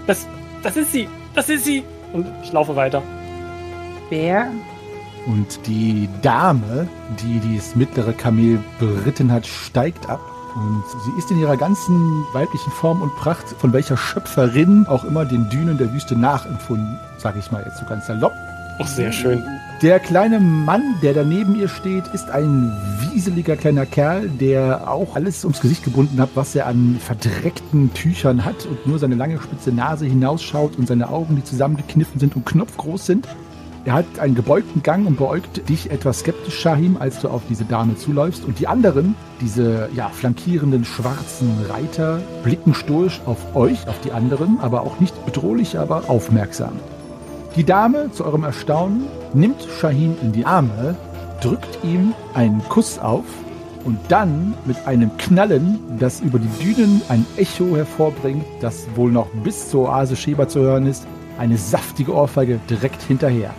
[0.06, 0.26] Das,
[0.62, 1.84] das ist sie, das ist sie.
[2.12, 3.02] Und ich laufe weiter.
[4.10, 4.50] Wer?
[5.26, 6.88] Und die Dame,
[7.20, 10.20] die dieses mittlere Kamel beritten hat, steigt ab.
[10.54, 15.24] Und sie ist in ihrer ganzen weiblichen Form und Pracht, von welcher Schöpferin auch immer
[15.24, 18.34] den Dünen der Wüste nachempfunden, sage ich mal jetzt so ganz salopp.
[18.78, 19.42] Auch sehr schön.
[19.82, 25.44] Der kleine Mann, der daneben ihr steht, ist ein wieseliger kleiner Kerl, der auch alles
[25.44, 29.72] ums Gesicht gebunden hat, was er an verdreckten Tüchern hat und nur seine lange spitze
[29.72, 33.26] Nase hinausschaut und seine Augen, die zusammengekniffen sind und knopfgroß sind.
[33.84, 37.64] Er hat einen gebeugten Gang und beäugt dich etwas skeptisch, Shahim, als du auf diese
[37.64, 38.44] Dame zuläufst.
[38.44, 44.60] Und die anderen, diese ja, flankierenden schwarzen Reiter, blicken stoisch auf euch, auf die anderen,
[44.60, 46.74] aber auch nicht bedrohlich, aber aufmerksam.
[47.54, 50.96] Die Dame, zu eurem Erstaunen, nimmt Shahim in die Arme,
[51.42, 53.24] drückt ihm einen Kuss auf
[53.84, 59.26] und dann mit einem Knallen, das über die Dünen ein Echo hervorbringt, das wohl noch
[59.44, 61.06] bis zur Oase Sheba zu hören ist,
[61.38, 63.50] eine saftige Ohrfeige direkt hinterher.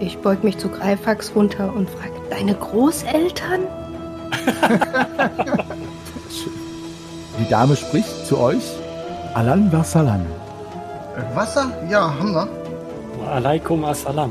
[0.00, 3.60] Ich beug mich zu Greifax runter und frage, deine Großeltern?
[7.38, 8.64] Die Dame spricht zu euch.
[9.34, 10.26] Alan Vasalan.
[11.16, 11.70] Äh, Wasser?
[11.88, 12.59] Ja, haben wir.
[13.26, 14.30] Alaikum assalam.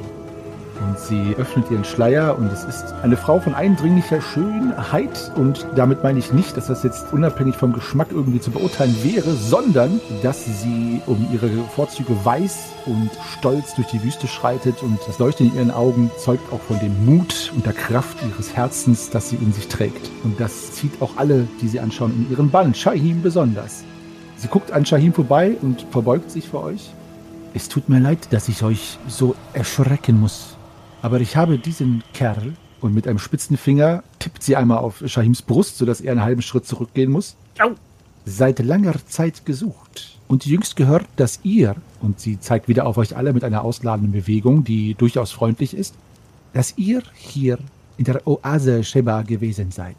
[0.82, 5.32] Und sie öffnet ihren Schleier und es ist eine Frau von eindringlicher Schönheit.
[5.36, 9.32] Und damit meine ich nicht, dass das jetzt unabhängig vom Geschmack irgendwie zu beurteilen wäre,
[9.34, 14.82] sondern dass sie um ihre Vorzüge weiß und stolz durch die Wüste schreitet.
[14.82, 18.56] Und das Leuchten in ihren Augen zeugt auch von dem Mut und der Kraft ihres
[18.56, 20.10] Herzens, das sie in sich trägt.
[20.24, 22.74] Und das zieht auch alle, die sie anschauen, in ihren Bann.
[22.74, 23.84] Shahim besonders.
[24.38, 26.90] Sie guckt an Shahim vorbei und verbeugt sich vor euch.
[27.54, 30.56] Es tut mir leid, dass ich euch so erschrecken muss.
[31.02, 35.42] Aber ich habe diesen Kerl und mit einem spitzen Finger tippt sie einmal auf Shahims
[35.42, 37.36] Brust, sodass er einen halben Schritt zurückgehen muss.
[37.60, 37.72] Au.
[38.26, 40.20] Seit langer Zeit gesucht.
[40.28, 44.12] Und jüngst gehört, dass ihr, und sie zeigt wieder auf euch alle mit einer ausladenden
[44.12, 45.96] Bewegung, die durchaus freundlich ist,
[46.54, 47.58] dass ihr hier
[47.98, 49.96] in der Oase Sheba gewesen seid.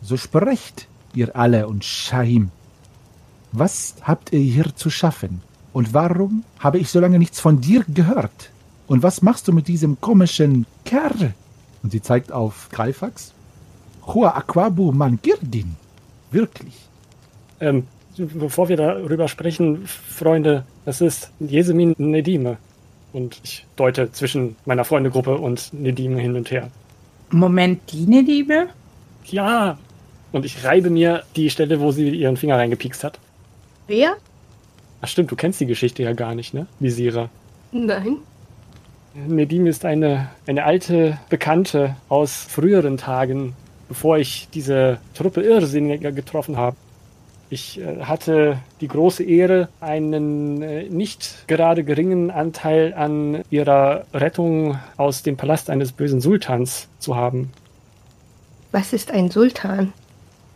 [0.00, 2.50] So sprecht ihr alle und Shahim.
[3.50, 5.40] Was habt ihr hier zu schaffen?
[5.76, 8.48] Und warum habe ich so lange nichts von dir gehört?
[8.86, 11.34] Und was machst du mit diesem komischen Kerl?
[11.82, 13.34] Und sie zeigt auf Greifax.
[14.06, 15.76] Hua Aquabu Mangirdin.
[16.30, 16.72] Wirklich.
[17.60, 17.86] Ähm,
[18.16, 22.56] bevor wir darüber sprechen, Freunde, das ist Jesemin Nedime.
[23.12, 26.70] Und ich deute zwischen meiner Freundegruppe und Nedime hin und her.
[27.28, 28.68] Moment, die Liebe?
[29.26, 29.76] Ja.
[30.32, 33.18] Und ich reibe mir die Stelle, wo sie ihren Finger reingepikst hat.
[33.88, 34.16] Wer?
[35.06, 36.66] Ach stimmt, du kennst die Geschichte ja gar nicht, ne?
[36.80, 37.30] Visira.
[37.70, 38.16] Nein.
[39.14, 43.54] Nedim ist eine, eine alte Bekannte aus früheren Tagen,
[43.86, 46.76] bevor ich diese Truppe Irrsinniger getroffen habe.
[47.50, 54.76] Ich äh, hatte die große Ehre, einen äh, nicht gerade geringen Anteil an ihrer Rettung
[54.96, 57.52] aus dem Palast eines bösen Sultans zu haben.
[58.72, 59.92] Was ist ein Sultan?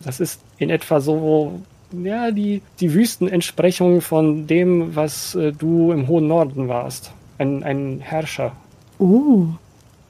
[0.02, 1.60] Das ist in etwa so,
[1.92, 7.12] ja, die, die Wüstenentsprechung von dem, was äh, du im hohen Norden warst.
[7.38, 8.53] Ein, ein Herrscher.
[8.98, 9.48] Uh.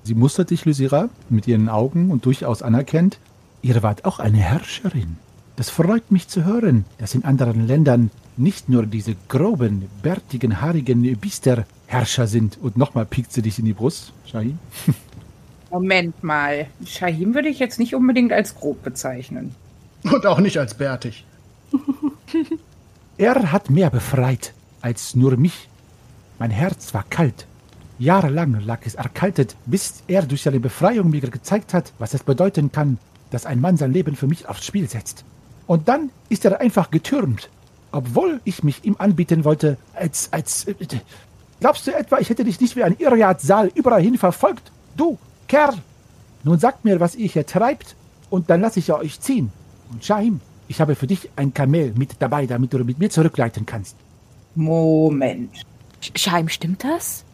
[0.03, 3.19] Sie mustert dich, Lysira, mit ihren Augen und durchaus anerkennt.
[3.63, 5.17] Ihr wart auch eine Herrscherin.
[5.57, 11.03] Das freut mich zu hören, dass in anderen Ländern nicht nur diese groben, bärtigen, haarigen
[11.19, 12.59] Biester Herrscher sind.
[12.63, 14.59] Und nochmal piekt sie dich in die Brust, Shahim.
[15.71, 16.67] Moment mal.
[16.87, 19.55] Shahim würde ich jetzt nicht unbedingt als grob bezeichnen.
[20.03, 21.25] Und auch nicht als bärtig.
[23.17, 25.69] Er hat mehr befreit als nur mich.
[26.39, 27.47] Mein Herz war kalt.
[27.99, 32.73] Jahrelang lag es erkaltet, bis er durch seine Befreiung mir gezeigt hat, was es bedeuten
[32.73, 32.97] kann,
[33.31, 35.25] dass ein Mann sein Leben für mich aufs Spiel setzt.
[35.67, 37.51] Und dann ist er einfach getürmt,
[37.93, 40.75] obwohl ich mich ihm anbieten wollte, als, als, äh,
[41.61, 44.73] glaubst du etwa, ich hätte dich nicht wie ein Irrjad-Saal überall hin verfolgt?
[44.97, 45.75] Du, Kerl!
[46.43, 47.97] Nun sagt mir, was ihr hier treibt,
[48.31, 49.53] und dann lasse ich euch ziehen.
[49.93, 53.67] Und Shahim, ich habe für dich ein Kamel mit dabei, damit du mit mir zurückleiten
[53.67, 53.97] kannst.
[54.55, 55.53] Moment.
[56.03, 57.25] Sch- Scheim, stimmt das?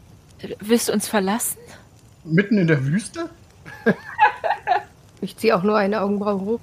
[0.61, 1.59] Willst du uns verlassen?
[2.25, 3.29] Mitten in der Wüste?
[5.23, 6.61] Ich ziehe auch nur eine Augenbraue hoch.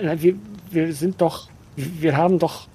[0.00, 0.36] Na, Wir,
[0.70, 2.68] wir sind doch, wir haben doch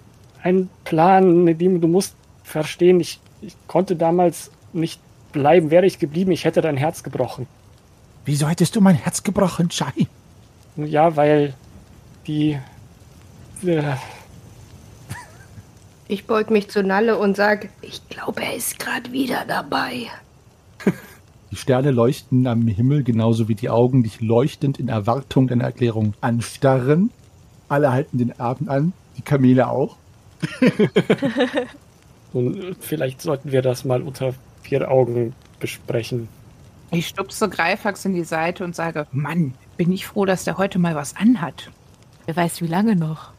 [0.44, 5.00] einen Plan, Nedim, du musst verstehen, ich, ich konnte damals nicht
[5.32, 5.72] bleiben.
[5.72, 7.48] Wäre ich geblieben, ich hätte dein Herz gebrochen.
[8.26, 10.08] Wieso hättest du mein Herz gebrochen, Shahim?
[10.76, 11.54] Ja, weil
[12.28, 12.60] die,
[16.08, 20.08] Ich beug mich zu Nalle und sag, ich glaube, er ist gerade wieder dabei.
[21.52, 26.14] Die Sterne leuchten am Himmel, genauso wie die Augen dich leuchtend in Erwartung deiner Erklärung
[26.22, 27.12] anstarren.
[27.68, 29.98] Alle halten den Atem an, die Kamele auch.
[32.34, 36.28] und vielleicht sollten wir das mal unter vier Augen besprechen.
[36.92, 40.80] Ich stupse Greifax in die Seite und sage, Mann, bin ich froh, dass der heute
[40.80, 41.72] mal was anhat.
[42.26, 43.32] Wer weiß, wie lange noch.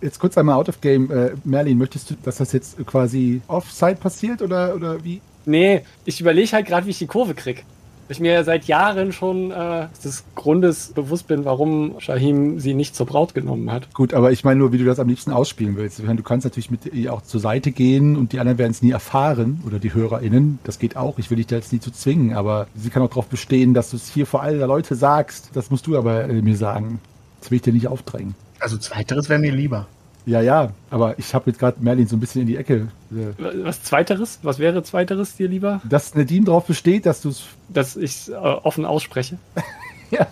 [0.00, 1.10] Jetzt kurz einmal out of game.
[1.10, 5.20] Äh, Merlin, möchtest du, dass das jetzt quasi offside passiert oder, oder wie?
[5.44, 7.64] Nee, ich überlege halt gerade, wie ich die Kurve krieg.
[8.06, 12.74] Weil ich mir ja seit Jahren schon äh, des Grundes bewusst bin, warum Shahim sie
[12.74, 13.92] nicht zur Braut genommen hat.
[13.94, 16.00] Gut, aber ich meine nur, wie du das am liebsten ausspielen willst.
[16.00, 18.90] Du kannst natürlich mit ihr auch zur Seite gehen und die anderen werden es nie
[18.90, 20.58] erfahren oder die HörerInnen.
[20.64, 21.18] Das geht auch.
[21.18, 23.90] Ich will dich da jetzt nie zu zwingen, aber sie kann auch darauf bestehen, dass
[23.90, 25.50] du es hier vor aller Leute sagst.
[25.52, 27.00] Das musst du aber äh, mir sagen.
[27.40, 28.34] Das will ich dir nicht aufdrängen.
[28.58, 29.86] Also zweiteres wäre mir lieber.
[30.26, 32.88] Ja, ja, aber ich habe jetzt gerade Merlin so ein bisschen in die Ecke.
[33.10, 34.38] äh, Was zweiteres?
[34.42, 35.80] Was wäre zweiteres dir lieber?
[35.88, 37.42] Dass Nadine darauf besteht, dass du es.
[37.70, 39.38] Dass ich äh, offen ausspreche.
[40.10, 40.26] Ja,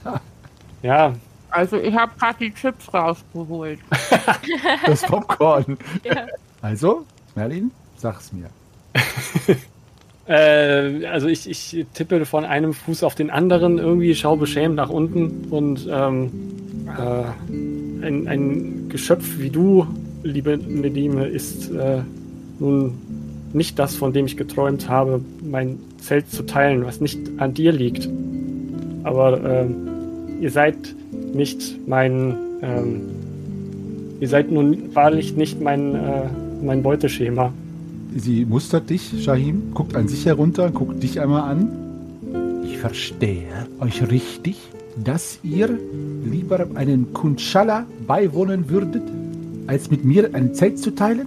[0.82, 1.14] Ja,
[1.50, 3.78] Also ich habe gerade die Chips rausgeholt.
[4.86, 5.78] das Popcorn.
[6.04, 6.26] Ja.
[6.60, 8.50] Also, Merlin, sag's mir.
[10.26, 14.90] Äh, also ich, ich tippe von einem Fuß auf den anderen, irgendwie schaue beschämt nach
[14.90, 16.32] unten und ähm,
[16.88, 19.86] äh, ein, ein Geschöpf wie du,
[20.22, 22.02] liebe Nedime, ist äh,
[22.58, 22.94] nun
[23.52, 27.72] nicht das, von dem ich geträumt habe, mein Zelt zu teilen, was nicht an dir
[27.72, 28.08] liegt.
[29.04, 29.74] Aber ähm,
[30.40, 30.94] ihr seid
[31.32, 33.00] nicht mein, ähm,
[34.20, 36.28] ihr seid nun wahrlich nicht mein, äh,
[36.62, 37.52] mein Beuteschema.
[38.16, 41.68] Sie mustert dich, Shahim, guckt an sich herunter, guckt dich einmal an.
[42.64, 44.56] Ich verstehe euch richtig,
[45.04, 45.78] dass ihr
[46.24, 49.02] lieber einen Kundschaller beiwohnen würdet,
[49.66, 51.26] als mit mir ein Zelt zu teilen?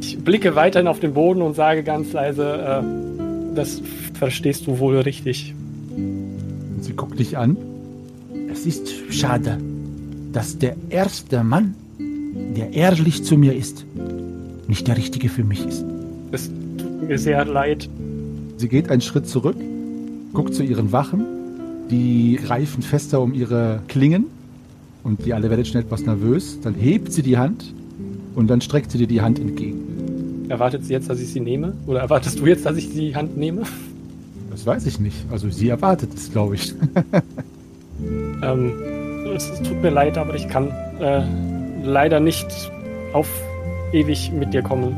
[0.00, 3.80] Ich blicke weiterhin auf den Boden und sage ganz leise, äh, das
[4.14, 5.54] verstehst du wohl richtig.
[5.96, 7.56] Und sie guckt dich an.
[8.50, 9.58] Es ist schade,
[10.32, 11.74] dass der erste Mann,
[12.56, 13.84] der ehrlich zu mir ist,
[14.68, 15.84] nicht der richtige für mich ist.
[16.32, 17.88] Es tut mir sehr leid.
[18.56, 19.56] Sie geht einen Schritt zurück,
[20.32, 21.24] guckt zu ihren Wachen,
[21.90, 24.26] die greifen fester um ihre Klingen
[25.02, 26.60] und die alle werden schnell etwas nervös.
[26.60, 27.72] Dann hebt sie die Hand
[28.34, 30.46] und dann streckt sie dir die Hand entgegen.
[30.48, 31.74] Erwartet sie jetzt, dass ich sie nehme?
[31.86, 33.62] Oder erwartest du jetzt, dass ich die Hand nehme?
[34.50, 35.16] Das weiß ich nicht.
[35.30, 36.74] Also sie erwartet es, glaube ich.
[38.42, 38.72] Ähm,
[39.34, 40.68] es, es tut mir leid, aber ich kann
[41.00, 41.22] äh,
[41.82, 42.46] leider nicht
[43.12, 43.28] auf
[43.92, 44.96] ewig mit dir kommen.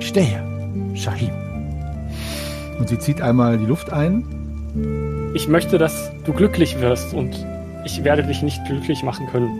[0.00, 0.42] Stehe,
[0.94, 1.30] Shahim.
[2.78, 4.24] Und sie zieht einmal die Luft ein.
[5.36, 7.44] Ich möchte, dass du glücklich wirst und
[7.84, 9.50] ich werde dich nicht glücklich machen können,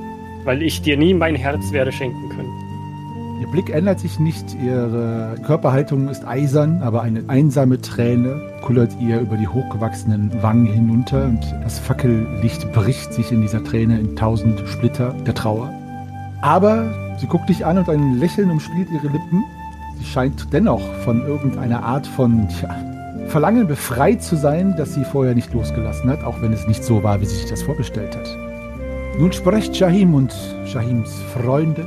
[0.44, 3.40] weil ich dir nie mein Herz werde schenken können.
[3.40, 9.18] Ihr Blick ändert sich nicht, ihre Körperhaltung ist eisern, aber eine einsame Träne kullert ihr
[9.18, 14.62] über die hochgewachsenen Wangen hinunter und das Fackellicht bricht sich in dieser Träne in tausend
[14.68, 15.70] Splitter der Trauer.
[16.40, 19.42] Aber sie guckt dich an und ein Lächeln umspielt ihre Lippen.
[19.98, 22.93] Sie scheint dennoch von irgendeiner Art von tja,
[23.35, 27.03] Verlangen befreit zu sein, das sie vorher nicht losgelassen hat, auch wenn es nicht so
[27.03, 28.29] war, wie sie sich das vorgestellt hat.
[29.18, 30.33] Nun sprecht Shahim und
[30.66, 31.83] Shahims Freunde.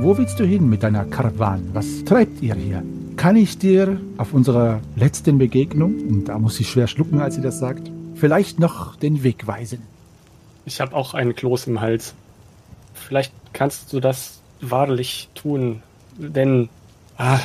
[0.00, 1.68] Wo willst du hin mit deiner Karawan?
[1.74, 2.82] Was treibt ihr hier?
[3.18, 7.42] Kann ich dir auf unserer letzten Begegnung, und da muss sie schwer schlucken, als sie
[7.42, 9.82] das sagt, vielleicht noch den Weg weisen?
[10.64, 12.14] Ich habe auch einen Kloß im Hals.
[12.94, 15.82] Vielleicht kannst du das wahrlich tun,
[16.16, 16.70] denn
[17.18, 17.38] ah,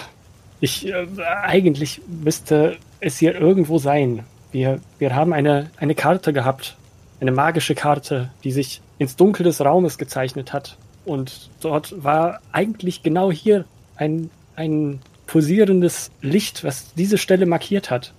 [0.62, 1.06] ich äh,
[1.44, 4.24] eigentlich müsste es hier irgendwo sein.
[4.52, 6.78] Wir, wir haben eine, eine Karte gehabt,
[7.20, 10.78] eine magische Karte, die sich ins Dunkel des Raumes gezeichnet hat.
[11.06, 18.14] Und dort war eigentlich genau hier ein, ein pulsierendes Licht, was diese Stelle markiert hat.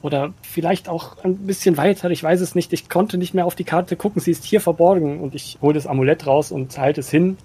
[0.00, 2.72] Oder vielleicht auch ein bisschen weiter, ich weiß es nicht.
[2.72, 5.20] Ich konnte nicht mehr auf die Karte gucken, sie ist hier verborgen.
[5.20, 7.36] Und ich hole das Amulett raus und halte es hin.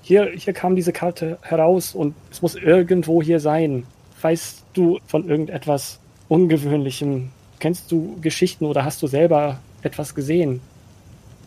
[0.00, 3.84] Hier, hier kam diese Karte heraus und es muss irgendwo hier sein.
[4.20, 6.00] Weißt du von irgendetwas
[6.32, 7.28] Ungewöhnlichem?
[7.58, 10.62] Kennst du Geschichten oder hast du selber etwas gesehen?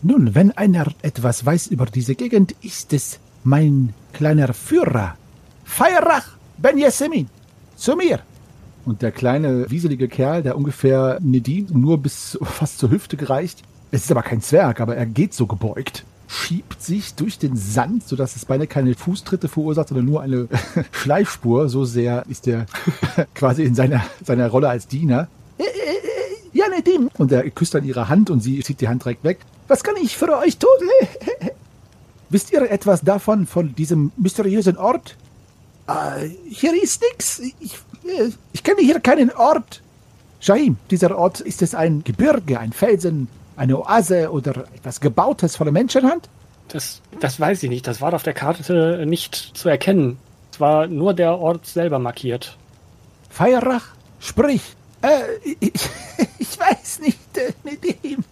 [0.03, 5.17] Nun, wenn einer etwas weiß über diese Gegend, ist es mein kleiner Führer.
[5.63, 6.27] Feierach
[6.59, 7.27] Ben Yesemin,
[7.75, 8.19] zu mir!
[8.85, 14.03] Und der kleine, wieselige Kerl, der ungefähr Nedin nur bis fast zur Hüfte gereicht, es
[14.03, 16.05] ist aber kein Zwerg, aber er geht so gebeugt,
[16.35, 20.47] schiebt sich durch den Sand, sodass es beinahe keine Fußtritte verursacht, sondern nur eine
[20.91, 21.69] Schleifspur.
[21.69, 22.65] So sehr ist er
[23.35, 25.27] quasi in seiner, seiner Rolle als Diener.
[25.57, 27.09] Äh, äh, äh, Ja, Nedim.
[27.17, 29.39] Und er küsst dann ihre Hand und sie zieht die Hand direkt weg.
[29.67, 30.69] Was kann ich für euch tun?
[32.29, 35.15] Wisst ihr etwas davon, von diesem mysteriösen Ort?
[35.87, 37.39] Äh, hier ist nix.
[37.59, 37.75] Ich,
[38.05, 39.81] äh, ich kenne hier keinen Ort.
[40.39, 45.65] Shahim, dieser Ort, ist es ein Gebirge, ein Felsen, eine Oase oder etwas Gebautes von
[45.65, 46.29] der Menschenhand?
[46.67, 47.87] Das, das weiß ich nicht.
[47.87, 50.17] Das war auf der Karte nicht zu erkennen.
[50.51, 52.57] Es war nur der Ort selber markiert.
[53.29, 53.87] Feierach,
[54.19, 55.71] sprich, Äh, ich,
[56.39, 58.23] ich weiß nicht, äh, mit ihm.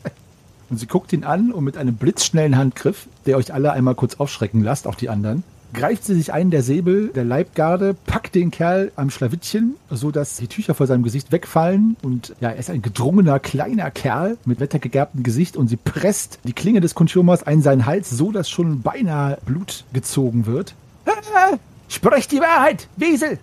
[0.70, 4.16] Und sie guckt ihn an und mit einem blitzschnellen Handgriff, der euch alle einmal kurz
[4.16, 5.44] aufschrecken lasst, auch die anderen,
[5.74, 10.38] greift sie sich einen der Säbel der Leibgarde, packt den Kerl am Schlawittchen, so dass
[10.38, 14.60] die Tücher vor seinem Gesicht wegfallen und ja, er ist ein gedrungener kleiner Kerl mit
[14.60, 18.82] wettergegerbtem Gesicht und sie presst die Klinge des Kunchumas an seinen Hals, so dass schon
[18.82, 20.76] beinahe Blut gezogen wird.
[21.90, 23.40] Sprech die Wahrheit, Wiesel!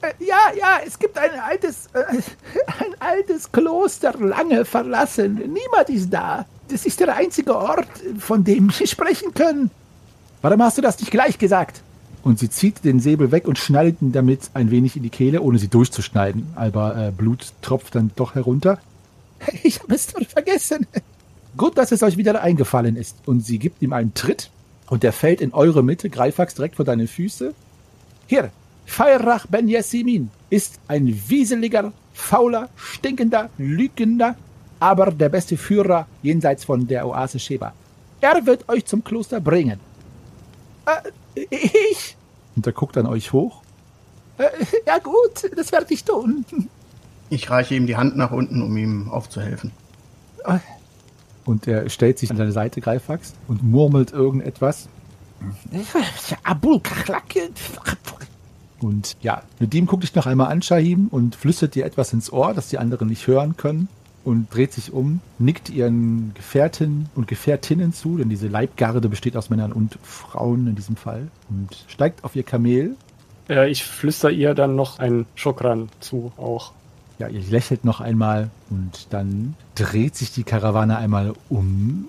[0.00, 2.04] Äh, ja, ja, es gibt ein altes, äh,
[2.66, 5.34] ein altes Kloster, lange verlassen.
[5.34, 6.46] Niemand ist da.
[6.68, 9.70] Das ist der einzige Ort, von dem wir sprechen können.
[10.42, 11.82] Warum hast du das nicht gleich gesagt?
[12.22, 15.40] Und sie zieht den Säbel weg und schneidet ihn damit ein wenig in die Kehle,
[15.40, 16.48] ohne sie durchzuschneiden.
[16.56, 18.78] Aber äh, Blut tropft dann doch herunter.
[19.62, 20.86] Ich habe es doch vergessen.
[21.56, 23.16] Gut, dass es euch wieder eingefallen ist.
[23.24, 24.50] Und sie gibt ihm einen Tritt
[24.88, 27.54] und der fällt in eure Mitte, Greifax direkt vor deine Füße.
[28.26, 28.50] Hier,
[28.84, 34.34] Feirach Ben Yasimin ist ein wieseliger, fauler, stinkender, lügender,
[34.80, 37.74] aber der beste Führer jenseits von der Oase Sheba.
[38.20, 39.78] Er wird euch zum Kloster bringen.
[41.34, 42.16] Äh, ich?
[42.56, 43.62] Und er guckt an euch hoch.
[44.38, 44.48] Äh,
[44.86, 46.44] ja gut, das werde ich tun.
[47.30, 49.72] Ich reiche ihm die Hand nach unten, um ihm aufzuhelfen.
[51.44, 54.88] Und er stellt sich an seine Seite, Greifax, und murmelt irgendetwas.
[56.42, 56.80] Abul
[58.80, 62.32] Und ja, mit dem guckt dich noch einmal an, Shahim, und flüstert dir etwas ins
[62.32, 63.88] Ohr, das die anderen nicht hören können
[64.24, 69.50] und dreht sich um, nickt ihren Gefährten und Gefährtinnen zu, denn diese Leibgarde besteht aus
[69.50, 72.96] Männern und Frauen in diesem Fall, und steigt auf ihr Kamel.
[73.48, 76.72] Äh, ich flüster ihr dann noch ein Schokran zu auch.
[77.18, 82.06] Ja, ihr lächelt noch einmal und dann dreht sich die Karawane einmal um.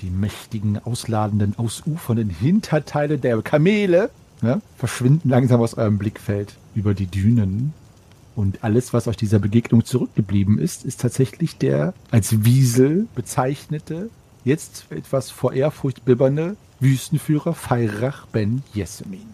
[0.00, 4.10] Die mächtigen, ausladenden, ausufernden Hinterteile der Kamele
[4.42, 7.72] ne, verschwinden langsam aus eurem Blickfeld über die Dünen
[8.36, 14.10] und alles, was aus dieser Begegnung zurückgeblieben ist, ist tatsächlich der als Wiesel bezeichnete,
[14.44, 19.26] jetzt etwas vor Ehrfurcht bibbernde Wüstenführer Feirach ben Jessemin.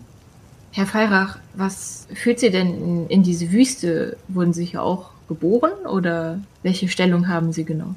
[0.72, 4.16] Herr Feirach, was führt Sie denn in, in diese Wüste?
[4.28, 7.94] Wurden Sie hier auch geboren oder welche Stellung haben Sie genau?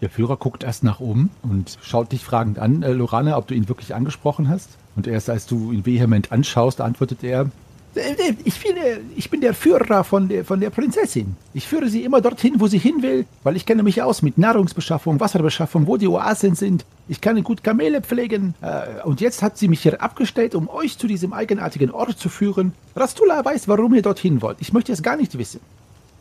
[0.00, 3.54] Der Führer guckt erst nach oben und schaut dich fragend an, äh, Lorana, ob du
[3.54, 4.70] ihn wirklich angesprochen hast.
[4.96, 7.50] Und erst als du ihn vehement anschaust, antwortet er,
[7.94, 8.76] ich bin,
[9.16, 11.36] ich bin der Führer von der, von der Prinzessin.
[11.52, 14.38] Ich führe sie immer dorthin, wo sie hin will, weil ich kenne mich aus mit
[14.38, 16.86] Nahrungsbeschaffung, Wasserbeschaffung, wo die Oasen sind.
[17.08, 18.54] Ich kann gut Kamele pflegen.
[18.62, 22.28] Äh, und jetzt hat sie mich hier abgestellt, um euch zu diesem eigenartigen Ort zu
[22.28, 22.72] führen.
[22.96, 24.58] Rastula weiß, warum ihr dorthin wollt.
[24.60, 25.60] Ich möchte es gar nicht wissen.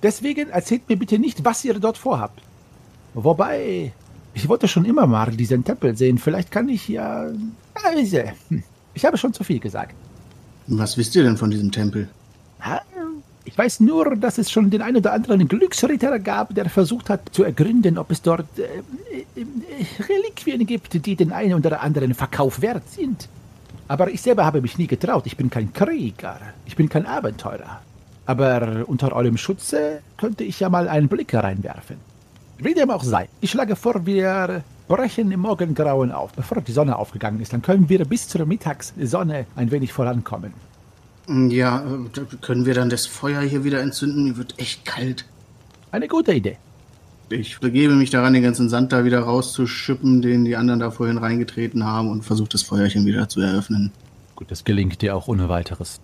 [0.03, 2.41] Deswegen erzählt mir bitte nicht, was ihr dort vorhabt.
[3.13, 3.93] Wobei,
[4.33, 6.17] ich wollte schon immer mal diesen Tempel sehen.
[6.17, 7.27] Vielleicht kann ich ja...
[7.73, 8.17] Also,
[8.93, 9.95] ich habe schon zu viel gesagt.
[10.67, 12.07] Was wisst ihr denn von diesem Tempel?
[13.43, 17.21] Ich weiß nur, dass es schon den einen oder anderen Glücksritter gab, der versucht hat
[17.31, 18.63] zu ergründen, ob es dort äh,
[19.35, 19.45] äh,
[20.07, 23.27] Reliquien gibt, die den einen oder anderen Verkauf wert sind.
[23.87, 25.25] Aber ich selber habe mich nie getraut.
[25.25, 26.39] Ich bin kein Krieger.
[26.65, 27.81] Ich bin kein Abenteurer.
[28.25, 31.97] Aber unter eurem Schutze könnte ich ja mal einen Blick hereinwerfen.
[32.59, 33.27] Wie dem auch sei.
[33.41, 37.53] Ich schlage vor, wir brechen im Morgengrauen auf, bevor die Sonne aufgegangen ist.
[37.53, 40.53] Dann können wir bis zur Mittagssonne ein wenig vorankommen.
[41.27, 41.83] Ja,
[42.41, 44.25] können wir dann das Feuer hier wieder entzünden?
[44.25, 45.23] Mir wird echt kalt.
[45.91, 46.57] Eine gute Idee.
[47.29, 51.17] Ich begebe mich daran, den ganzen Sand da wieder rauszuschippen, den die anderen da vorhin
[51.17, 53.93] reingetreten haben und versuche das Feuerchen wieder zu eröffnen.
[54.35, 56.01] Gut, das gelingt dir auch ohne weiteres.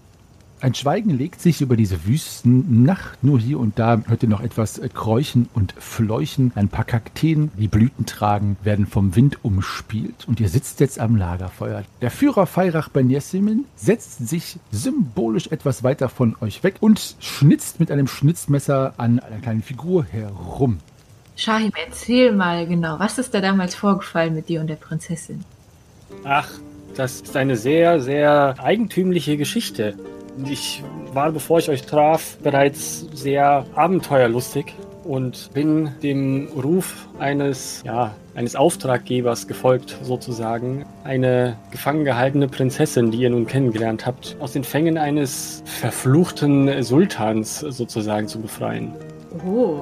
[0.60, 3.24] Ein Schweigen legt sich über diese Wüstennacht.
[3.24, 6.51] Nur hier und da hört ihr noch etwas äh, Kräuchen und Fleuchen.
[6.55, 10.28] Ein paar Kakteen, die Blüten tragen, werden vom Wind umspielt.
[10.28, 11.84] Und ihr sitzt jetzt am Lagerfeuer.
[12.01, 17.80] Der Führer Feirach Ben Yesimin setzt sich symbolisch etwas weiter von euch weg und schnitzt
[17.80, 20.80] mit einem Schnitzmesser an einer kleinen Figur herum.
[21.36, 25.45] Shahim, erzähl mal genau, was ist da damals vorgefallen mit dir und der Prinzessin?
[26.24, 26.49] Ach,
[26.95, 29.95] das ist eine sehr, sehr eigentümliche Geschichte.
[30.46, 30.84] Ich
[31.14, 34.74] war, bevor ich euch traf, bereits sehr abenteuerlustig
[35.04, 40.86] und bin dem Ruf eines, ja, eines Auftraggebers gefolgt, sozusagen.
[41.04, 47.60] Eine gefangen gehaltene Prinzessin, die ihr nun kennengelernt habt, aus den Fängen eines verfluchten Sultans
[47.60, 48.94] sozusagen zu befreien.
[49.46, 49.82] Oh.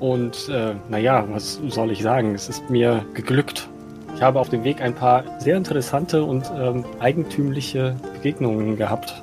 [0.00, 2.34] Und äh, naja, was soll ich sagen?
[2.34, 3.68] Es ist mir geglückt.
[4.16, 9.22] Ich habe auf dem Weg ein paar sehr interessante und ähm, eigentümliche Begegnungen gehabt.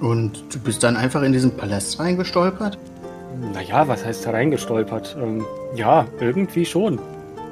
[0.00, 2.78] Und du bist dann einfach in diesen Palast reingestolpert?
[3.54, 5.16] Naja, was heißt reingestolpert?
[5.20, 5.44] Ähm,
[5.74, 6.98] ja, irgendwie schon.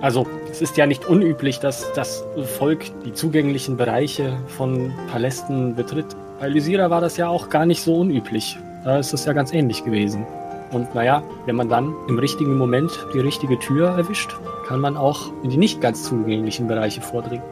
[0.01, 2.24] Also, es ist ja nicht unüblich, dass das
[2.59, 6.07] Volk die zugänglichen Bereiche von Palästen betritt.
[6.40, 8.59] Bei Lysira war das ja auch gar nicht so unüblich.
[8.84, 10.24] Da ist es ja ganz ähnlich gewesen.
[10.70, 14.36] Und naja, wenn man dann im richtigen Moment die richtige Tür erwischt,
[14.66, 17.44] kann man auch in die nicht ganz zugänglichen Bereiche vordringen.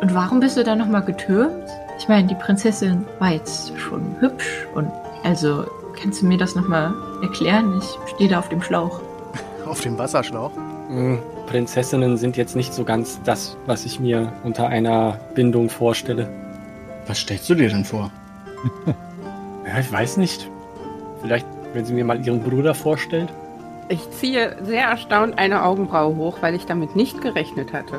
[0.00, 1.64] Und warum bist du da nochmal getürmt?
[1.98, 4.90] Ich meine, die Prinzessin war jetzt schon hübsch und
[5.24, 5.64] also
[6.00, 7.78] kannst du mir das nochmal erklären?
[7.78, 9.00] Ich stehe da auf dem Schlauch.
[9.66, 10.52] Auf dem Wasserschlauch.
[10.88, 16.30] Hm, Prinzessinnen sind jetzt nicht so ganz das, was ich mir unter einer Bindung vorstelle.
[17.06, 18.10] Was stellst du dir denn vor?
[19.66, 20.48] Ja, ich weiß nicht.
[21.20, 21.44] Vielleicht,
[21.74, 23.28] wenn sie mir mal ihren Bruder vorstellt.
[23.90, 27.98] Ich ziehe sehr erstaunt eine Augenbraue hoch, weil ich damit nicht gerechnet hatte.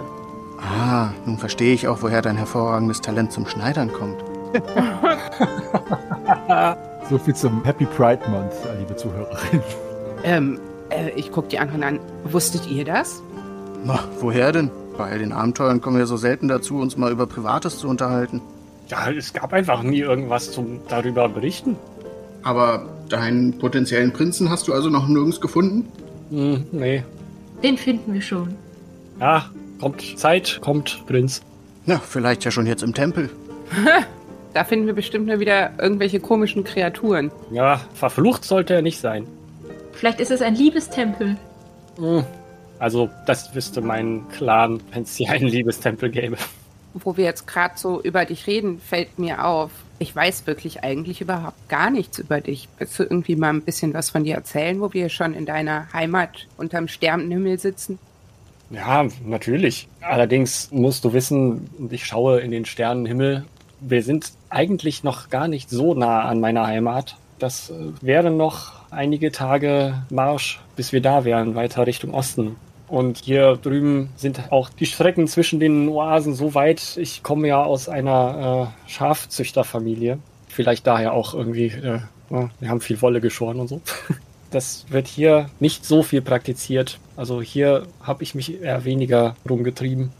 [0.62, 4.24] Ah, nun verstehe ich auch, woher dein hervorragendes Talent zum Schneidern kommt.
[7.10, 9.62] So viel zum Happy Pride Month, liebe Zuhörerin.
[10.24, 12.00] Ähm, äh, ich gucke die anderen an.
[12.24, 13.24] Wusstet ihr das?
[13.84, 14.70] Na, woher denn?
[14.96, 18.42] Bei den Abenteuern kommen wir so selten dazu, uns mal über Privates zu unterhalten.
[18.90, 21.78] Ja, es gab einfach nie irgendwas zum darüber berichten.
[22.44, 25.88] Aber deinen potenziellen Prinzen hast du also noch nirgends gefunden?
[26.30, 27.04] Hm, nee.
[27.64, 28.54] Den finden wir schon.
[29.20, 29.46] Ja,
[29.80, 31.42] kommt Zeit, kommt Prinz.
[31.86, 33.30] Na, vielleicht ja schon jetzt im Tempel.
[34.54, 37.32] Da finden wir bestimmt nur wieder irgendwelche komischen Kreaturen.
[37.52, 39.28] Ja, verflucht sollte er nicht sein.
[39.92, 41.38] Vielleicht ist es ein Liebestempel.
[41.98, 42.24] Hm.
[42.80, 46.38] Also, das wüsste mein Clan, wenn es hier einen Liebestempel gäbe.
[46.96, 49.70] Wo wir jetzt gerade so über dich reden, fällt mir auf.
[50.00, 52.70] Ich weiß wirklich eigentlich überhaupt gar nichts über dich.
[52.80, 55.94] Willst du irgendwie mal ein bisschen was von dir erzählen, wo wir schon in deiner
[55.94, 58.00] Heimat unterm Sternenhimmel sitzen?
[58.70, 59.88] Ja, natürlich.
[60.02, 63.46] Allerdings musst du wissen, ich schaue in den Sternenhimmel.
[63.80, 67.16] Wir sind eigentlich noch gar nicht so nah an meiner Heimat.
[67.40, 72.58] Das äh, wären noch einige Tage Marsch, bis wir da wären, weiter Richtung Osten.
[72.88, 76.98] Und hier drüben sind auch die Strecken zwischen den Oasen so weit.
[76.98, 80.18] Ich komme ja aus einer äh, Schafzüchterfamilie.
[80.48, 82.00] Vielleicht daher auch irgendwie, äh,
[82.30, 83.82] wir haben viel Wolle geschoren und so.
[84.52, 87.00] Das wird hier nicht so viel praktiziert.
[87.16, 90.12] Also hier habe ich mich eher weniger rumgetrieben.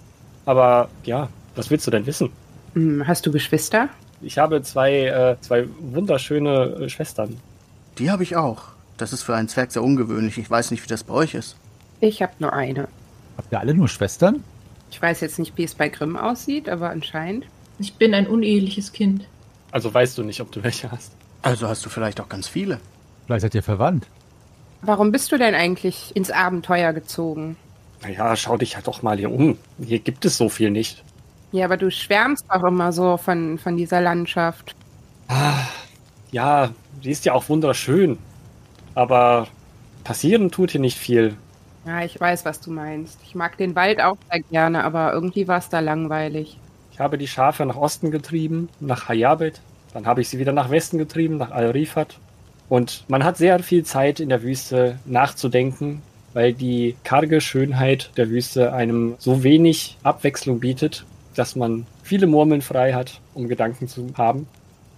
[0.46, 2.30] Aber ja, was willst du denn wissen?
[2.74, 3.90] Hm, hast du Geschwister?
[4.22, 7.38] Ich habe zwei, äh, zwei wunderschöne äh, Schwestern.
[7.98, 8.64] Die habe ich auch.
[8.98, 10.38] Das ist für einen Zwerg sehr ungewöhnlich.
[10.38, 11.56] Ich weiß nicht, wie das bei euch ist.
[12.02, 12.88] Ich habe nur eine.
[13.38, 14.44] Habt ihr alle nur Schwestern?
[14.92, 17.46] Ich weiß jetzt nicht, wie es bei Grimm aussieht, aber anscheinend.
[17.80, 19.26] Ich bin ein uneheliches Kind.
[19.72, 21.14] Also weißt du nicht, ob du welche hast.
[21.42, 22.80] Also hast du vielleicht auch ganz viele.
[23.26, 24.08] Vielleicht seid ihr verwandt.
[24.82, 27.58] Warum bist du denn eigentlich ins Abenteuer gezogen?
[28.02, 29.58] Naja, schau dich halt doch mal hier um.
[29.84, 31.04] Hier gibt es so viel nicht.
[31.52, 34.76] Ja, aber du schwärmst doch immer so von, von dieser Landschaft.
[36.32, 36.70] Ja,
[37.04, 38.18] die ist ja auch wunderschön.
[38.96, 39.48] Aber
[40.04, 41.36] passieren tut hier nicht viel.
[41.86, 43.20] Ja, ich weiß, was du meinst.
[43.24, 46.58] Ich mag den Wald auch sehr gerne, aber irgendwie war es da langweilig.
[46.92, 49.62] Ich habe die Schafe nach Osten getrieben, nach Hayabit.
[49.94, 52.20] Dann habe ich sie wieder nach Westen getrieben, nach Al-Rifat.
[52.70, 56.02] Und man hat sehr viel Zeit in der Wüste nachzudenken,
[56.34, 61.04] weil die karge Schönheit der Wüste einem so wenig Abwechslung bietet,
[61.36, 64.48] dass man viele Murmeln frei hat, um Gedanken zu haben.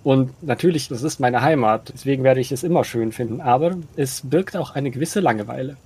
[0.04, 4.22] Und natürlich, das ist meine Heimat, deswegen werde ich es immer schön finden, aber es
[4.24, 5.78] birgt auch eine gewisse Langeweile.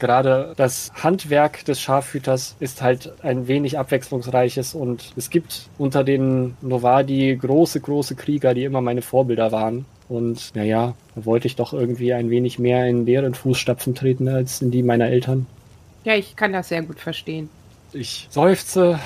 [0.00, 6.56] Gerade das Handwerk des Schafhüters ist halt ein wenig abwechslungsreiches und es gibt unter den
[6.62, 9.84] Novadi große, große Krieger, die immer meine Vorbilder waren.
[10.10, 14.60] Und naja, da wollte ich doch irgendwie ein wenig mehr in deren Fußstapfen treten als
[14.60, 15.46] in die meiner Eltern.
[16.02, 17.48] Ja, ich kann das sehr gut verstehen.
[17.92, 18.98] Ich seufze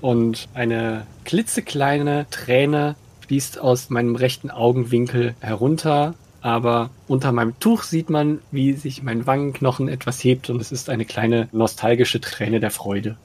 [0.00, 2.96] und eine klitzekleine Träne
[3.28, 9.28] fließt aus meinem rechten Augenwinkel herunter, aber unter meinem Tuch sieht man, wie sich mein
[9.28, 13.16] Wangenknochen etwas hebt und es ist eine kleine nostalgische Träne der Freude.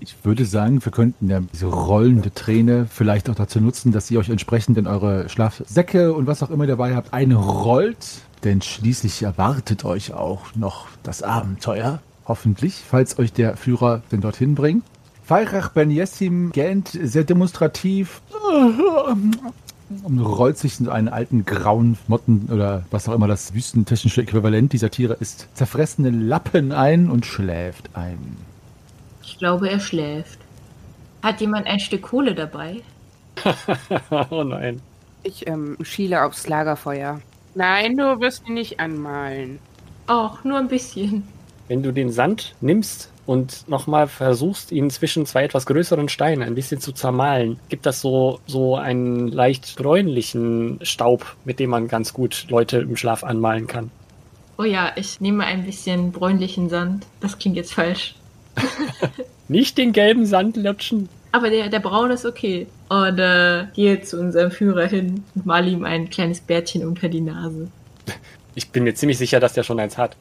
[0.00, 4.18] Ich würde sagen, wir könnten ja diese rollende Träne vielleicht auch dazu nutzen, dass ihr
[4.18, 8.22] euch entsprechend in eure Schlafsäcke und was auch immer dabei habt einrollt.
[8.42, 12.00] Denn schließlich erwartet euch auch noch das Abenteuer.
[12.26, 14.84] Hoffentlich, falls euch der Führer denn dorthin bringt.
[15.24, 18.20] Feirach Ben Yessim gähnt sehr demonstrativ
[20.02, 24.72] und rollt sich in einen alten grauen Motten oder was auch immer das wüstentechnische Äquivalent
[24.74, 28.36] dieser Tiere ist, zerfressene Lappen ein und schläft ein.
[29.44, 30.38] Ich glaube, er schläft.
[31.22, 32.80] Hat jemand ein Stück Kohle dabei?
[34.30, 34.80] oh nein.
[35.22, 37.20] Ich ähm, schiele aufs Lagerfeuer.
[37.54, 39.58] Nein, du wirst ihn nicht anmalen.
[40.06, 41.28] Auch nur ein bisschen.
[41.68, 46.54] Wenn du den Sand nimmst und nochmal versuchst, ihn zwischen zwei etwas größeren Steinen ein
[46.54, 52.14] bisschen zu zermahlen, gibt das so, so einen leicht bräunlichen Staub, mit dem man ganz
[52.14, 53.90] gut Leute im Schlaf anmalen kann.
[54.56, 57.04] Oh ja, ich nehme ein bisschen bräunlichen Sand.
[57.20, 58.14] Das klingt jetzt falsch.
[59.48, 61.08] Nicht den gelben Sand lutschen.
[61.32, 62.66] Aber der, der braun ist okay.
[62.88, 67.20] Und äh, gehe zu unserem Führer hin und male ihm ein kleines Bärtchen unter die
[67.20, 67.68] Nase.
[68.54, 70.16] Ich bin mir ziemlich sicher, dass der schon eins hat.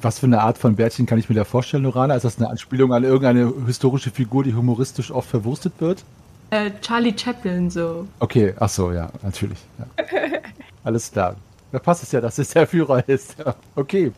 [0.00, 2.14] Was für eine Art von Bärtchen kann ich mir da vorstellen, Lorana?
[2.14, 6.04] Ist das eine Anspielung an irgendeine historische Figur, die humoristisch oft verwurstet wird?
[6.50, 8.06] Äh, Charlie Chaplin so.
[8.18, 9.58] Okay, ach so, ja, natürlich.
[9.78, 9.86] Ja.
[10.84, 11.36] Alles klar.
[11.70, 13.36] Da passt es ja, dass es der Führer ist.
[13.74, 14.12] Okay.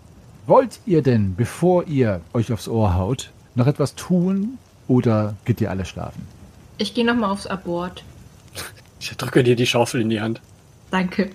[0.47, 5.71] Wollt ihr denn, bevor ihr euch aufs Ohr haut, noch etwas tun oder geht ihr
[5.71, 6.27] alle schlafen?
[6.79, 8.05] Ich gehe nochmal aufs Abort.
[9.01, 10.41] Ich drücke dir die Schaufel in die Hand.
[10.91, 11.31] Danke.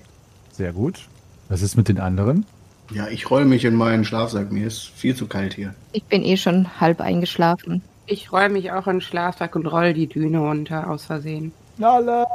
[0.52, 1.08] Sehr gut.
[1.50, 2.46] Was ist mit den anderen?
[2.92, 4.52] Ja, ich roll mich in meinen Schlafsack.
[4.52, 5.74] Mir ist viel zu kalt hier.
[5.92, 7.82] Ich bin eh schon halb eingeschlafen.
[8.08, 11.52] Ich räume mich auch in den Schlafsack und roll die Düne runter, aus Versehen.
[11.78, 12.26] Lala!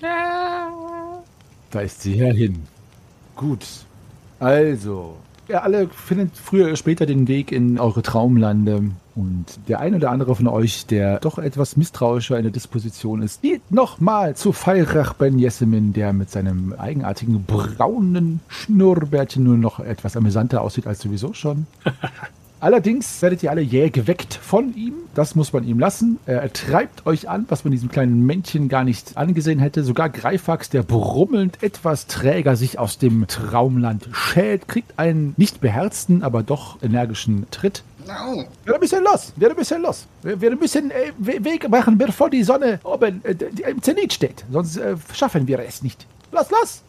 [0.00, 0.68] Ja.
[1.70, 2.62] Da ist sie ja hin.
[3.34, 3.66] Gut.
[4.38, 5.16] Also,
[5.50, 8.90] ihr alle findet früher oder später den Weg in eure Traumlande.
[9.14, 13.42] Und der ein oder andere von euch, der doch etwas misstrauischer in der Disposition ist,
[13.42, 20.16] geht nochmal zu Feirach Ben Jessemin, der mit seinem eigenartigen braunen Schnurrbärtchen nur noch etwas
[20.16, 21.66] amüsanter aussieht als sowieso schon.
[22.60, 24.92] Allerdings werdet ihr alle jäh geweckt von ihm.
[25.14, 26.18] Das muss man ihm lassen.
[26.26, 29.82] Er treibt euch an, was man diesem kleinen Männchen gar nicht angesehen hätte.
[29.82, 36.22] Sogar Greifax, der brummelnd etwas träger sich aus dem Traumland schält, kriegt einen nicht beherzten,
[36.22, 37.82] aber doch energischen Tritt.
[38.08, 38.44] Au.
[38.64, 40.06] Wird ein bisschen los, wird ein bisschen los.
[40.22, 43.36] Wir bisschen äh, We- Weg machen, bevor die Sonne oben äh,
[43.70, 44.44] im Zenit steht.
[44.50, 46.06] Sonst äh, schaffen wir es nicht.
[46.32, 46.82] Los, los!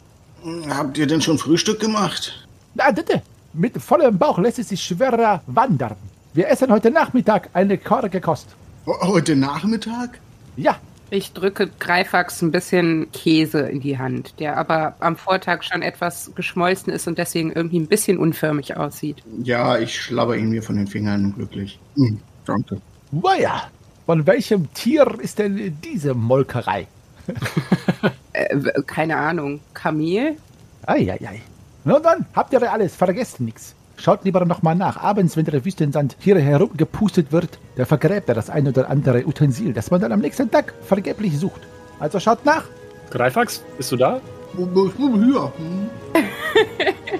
[0.68, 2.46] Habt ihr denn schon Frühstück gemacht?
[2.74, 3.22] Na, bitte.
[3.54, 5.96] Mit vollem Bauch lässt es sich schwerer wandern.
[6.34, 8.48] Wir essen heute Nachmittag eine karge Kost.
[8.86, 10.18] Heute Nachmittag?
[10.56, 10.76] Ja,
[11.10, 16.32] Ich drücke Greifax ein bisschen Käse in die Hand, der aber am Vortag schon etwas
[16.34, 19.22] geschmolzen ist und deswegen irgendwie ein bisschen unförmig aussieht.
[19.42, 21.78] Ja, ich schlabber ihn mir von den Fingern glücklich.
[21.96, 22.80] Hm, danke.
[23.10, 23.64] Weia.
[24.06, 26.86] Von welchem Tier ist denn diese Molkerei?
[28.34, 29.60] Äh, keine Ahnung.
[29.74, 30.38] Kamel?
[30.86, 31.42] Eieiei.
[31.84, 33.74] Nun dann, habt ihr alles, vergesst nichts.
[33.96, 34.96] Schaut lieber nochmal nach.
[34.96, 39.72] Abends, wenn der Wüstensand hier herumgepustet wird, da vergräbt er das ein oder andere Utensil,
[39.72, 41.60] das man dann am nächsten Tag vergeblich sucht.
[42.00, 42.64] Also schaut nach.
[43.10, 44.20] Greifax, bist du da?
[44.56, 45.52] Ja.
[45.56, 45.88] hm.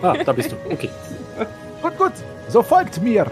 [0.02, 0.56] Ah, da bist du.
[0.70, 0.90] Okay.
[1.82, 2.12] Gut, gut.
[2.48, 3.30] So folgt mir.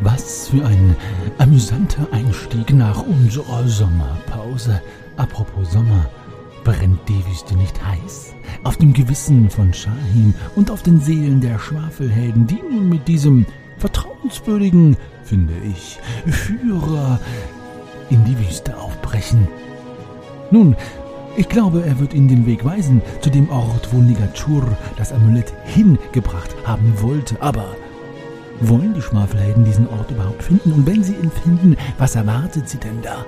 [0.00, 0.96] Was für ein
[1.38, 4.80] amüsanter Einstieg nach unserer Sommerpause.
[5.16, 6.06] Apropos Sommer,
[6.64, 8.33] brennt die Wüste nicht heiß?
[8.62, 13.46] Auf dem Gewissen von Shahim und auf den Seelen der Schwafelhelden, die nun mit diesem
[13.78, 17.20] vertrauenswürdigen, finde ich, Führer
[18.10, 19.48] in die Wüste aufbrechen.
[20.50, 20.76] Nun,
[21.36, 25.52] ich glaube, er wird ihnen den Weg weisen zu dem Ort, wo Nigachur das Amulett
[25.64, 27.66] hingebracht haben wollte, aber
[28.60, 30.72] wollen die Schwafelhelden diesen Ort überhaupt finden?
[30.72, 33.24] Und wenn sie ihn finden, was erwartet sie denn da?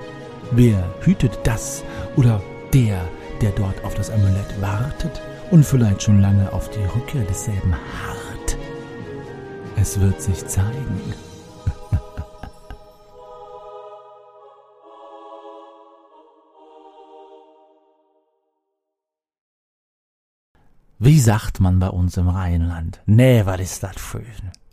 [0.51, 1.83] Wer hütet das
[2.15, 2.41] oder
[2.73, 3.01] der,
[3.41, 5.21] der dort auf das Amulett wartet
[5.51, 8.57] und vielleicht schon lange auf die Rückkehr desselben harrt?
[9.75, 11.13] Es wird sich zeigen.
[20.99, 23.01] Wie sagt man bei uns im Rheinland?
[23.05, 24.25] Nee, was ist das schön.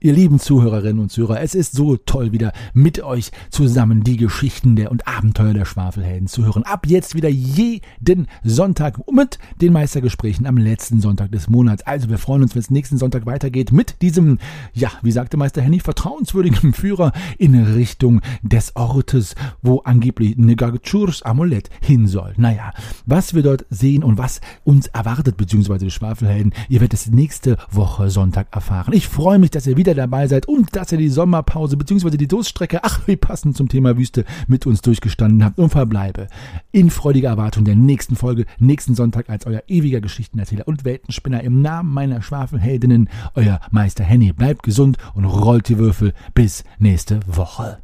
[0.04, 4.76] Ihr lieben Zuhörerinnen und Zuhörer, es ist so toll wieder mit euch zusammen die Geschichten
[4.76, 6.62] der und Abenteuer der Schwafelhelden zu hören.
[6.64, 11.86] Ab jetzt wieder jeden Sonntag mit den Meistergesprächen am letzten Sonntag des Monats.
[11.86, 14.40] Also wir freuen uns, wenn es nächsten Sonntag weitergeht mit diesem,
[14.74, 21.70] ja, wie sagte Meister Henny, vertrauenswürdigen Führer in Richtung des Ortes, wo angeblich Negagachurs Amulett
[21.80, 22.34] hin soll.
[22.36, 22.74] Naja,
[23.06, 27.56] was wir dort sehen und was uns erwartet, beziehungsweise die Schwafelhelden, ihr werdet es nächste
[27.70, 28.92] Woche Sonntag erfahren.
[28.92, 32.28] Ich freue mich, dass ihr wieder dabei seid und dass ihr die Sommerpause beziehungsweise die
[32.28, 36.28] Durststrecke, ach wie passend zum Thema Wüste, mit uns durchgestanden habt und verbleibe
[36.72, 41.62] in freudiger Erwartung der nächsten Folge, nächsten Sonntag als euer ewiger Geschichtenerzähler und Weltenspinner im
[41.62, 44.32] Namen meiner Schwafelheldinnen, euer Meister Henny.
[44.32, 47.78] Bleibt gesund und rollt die Würfel bis nächste Woche.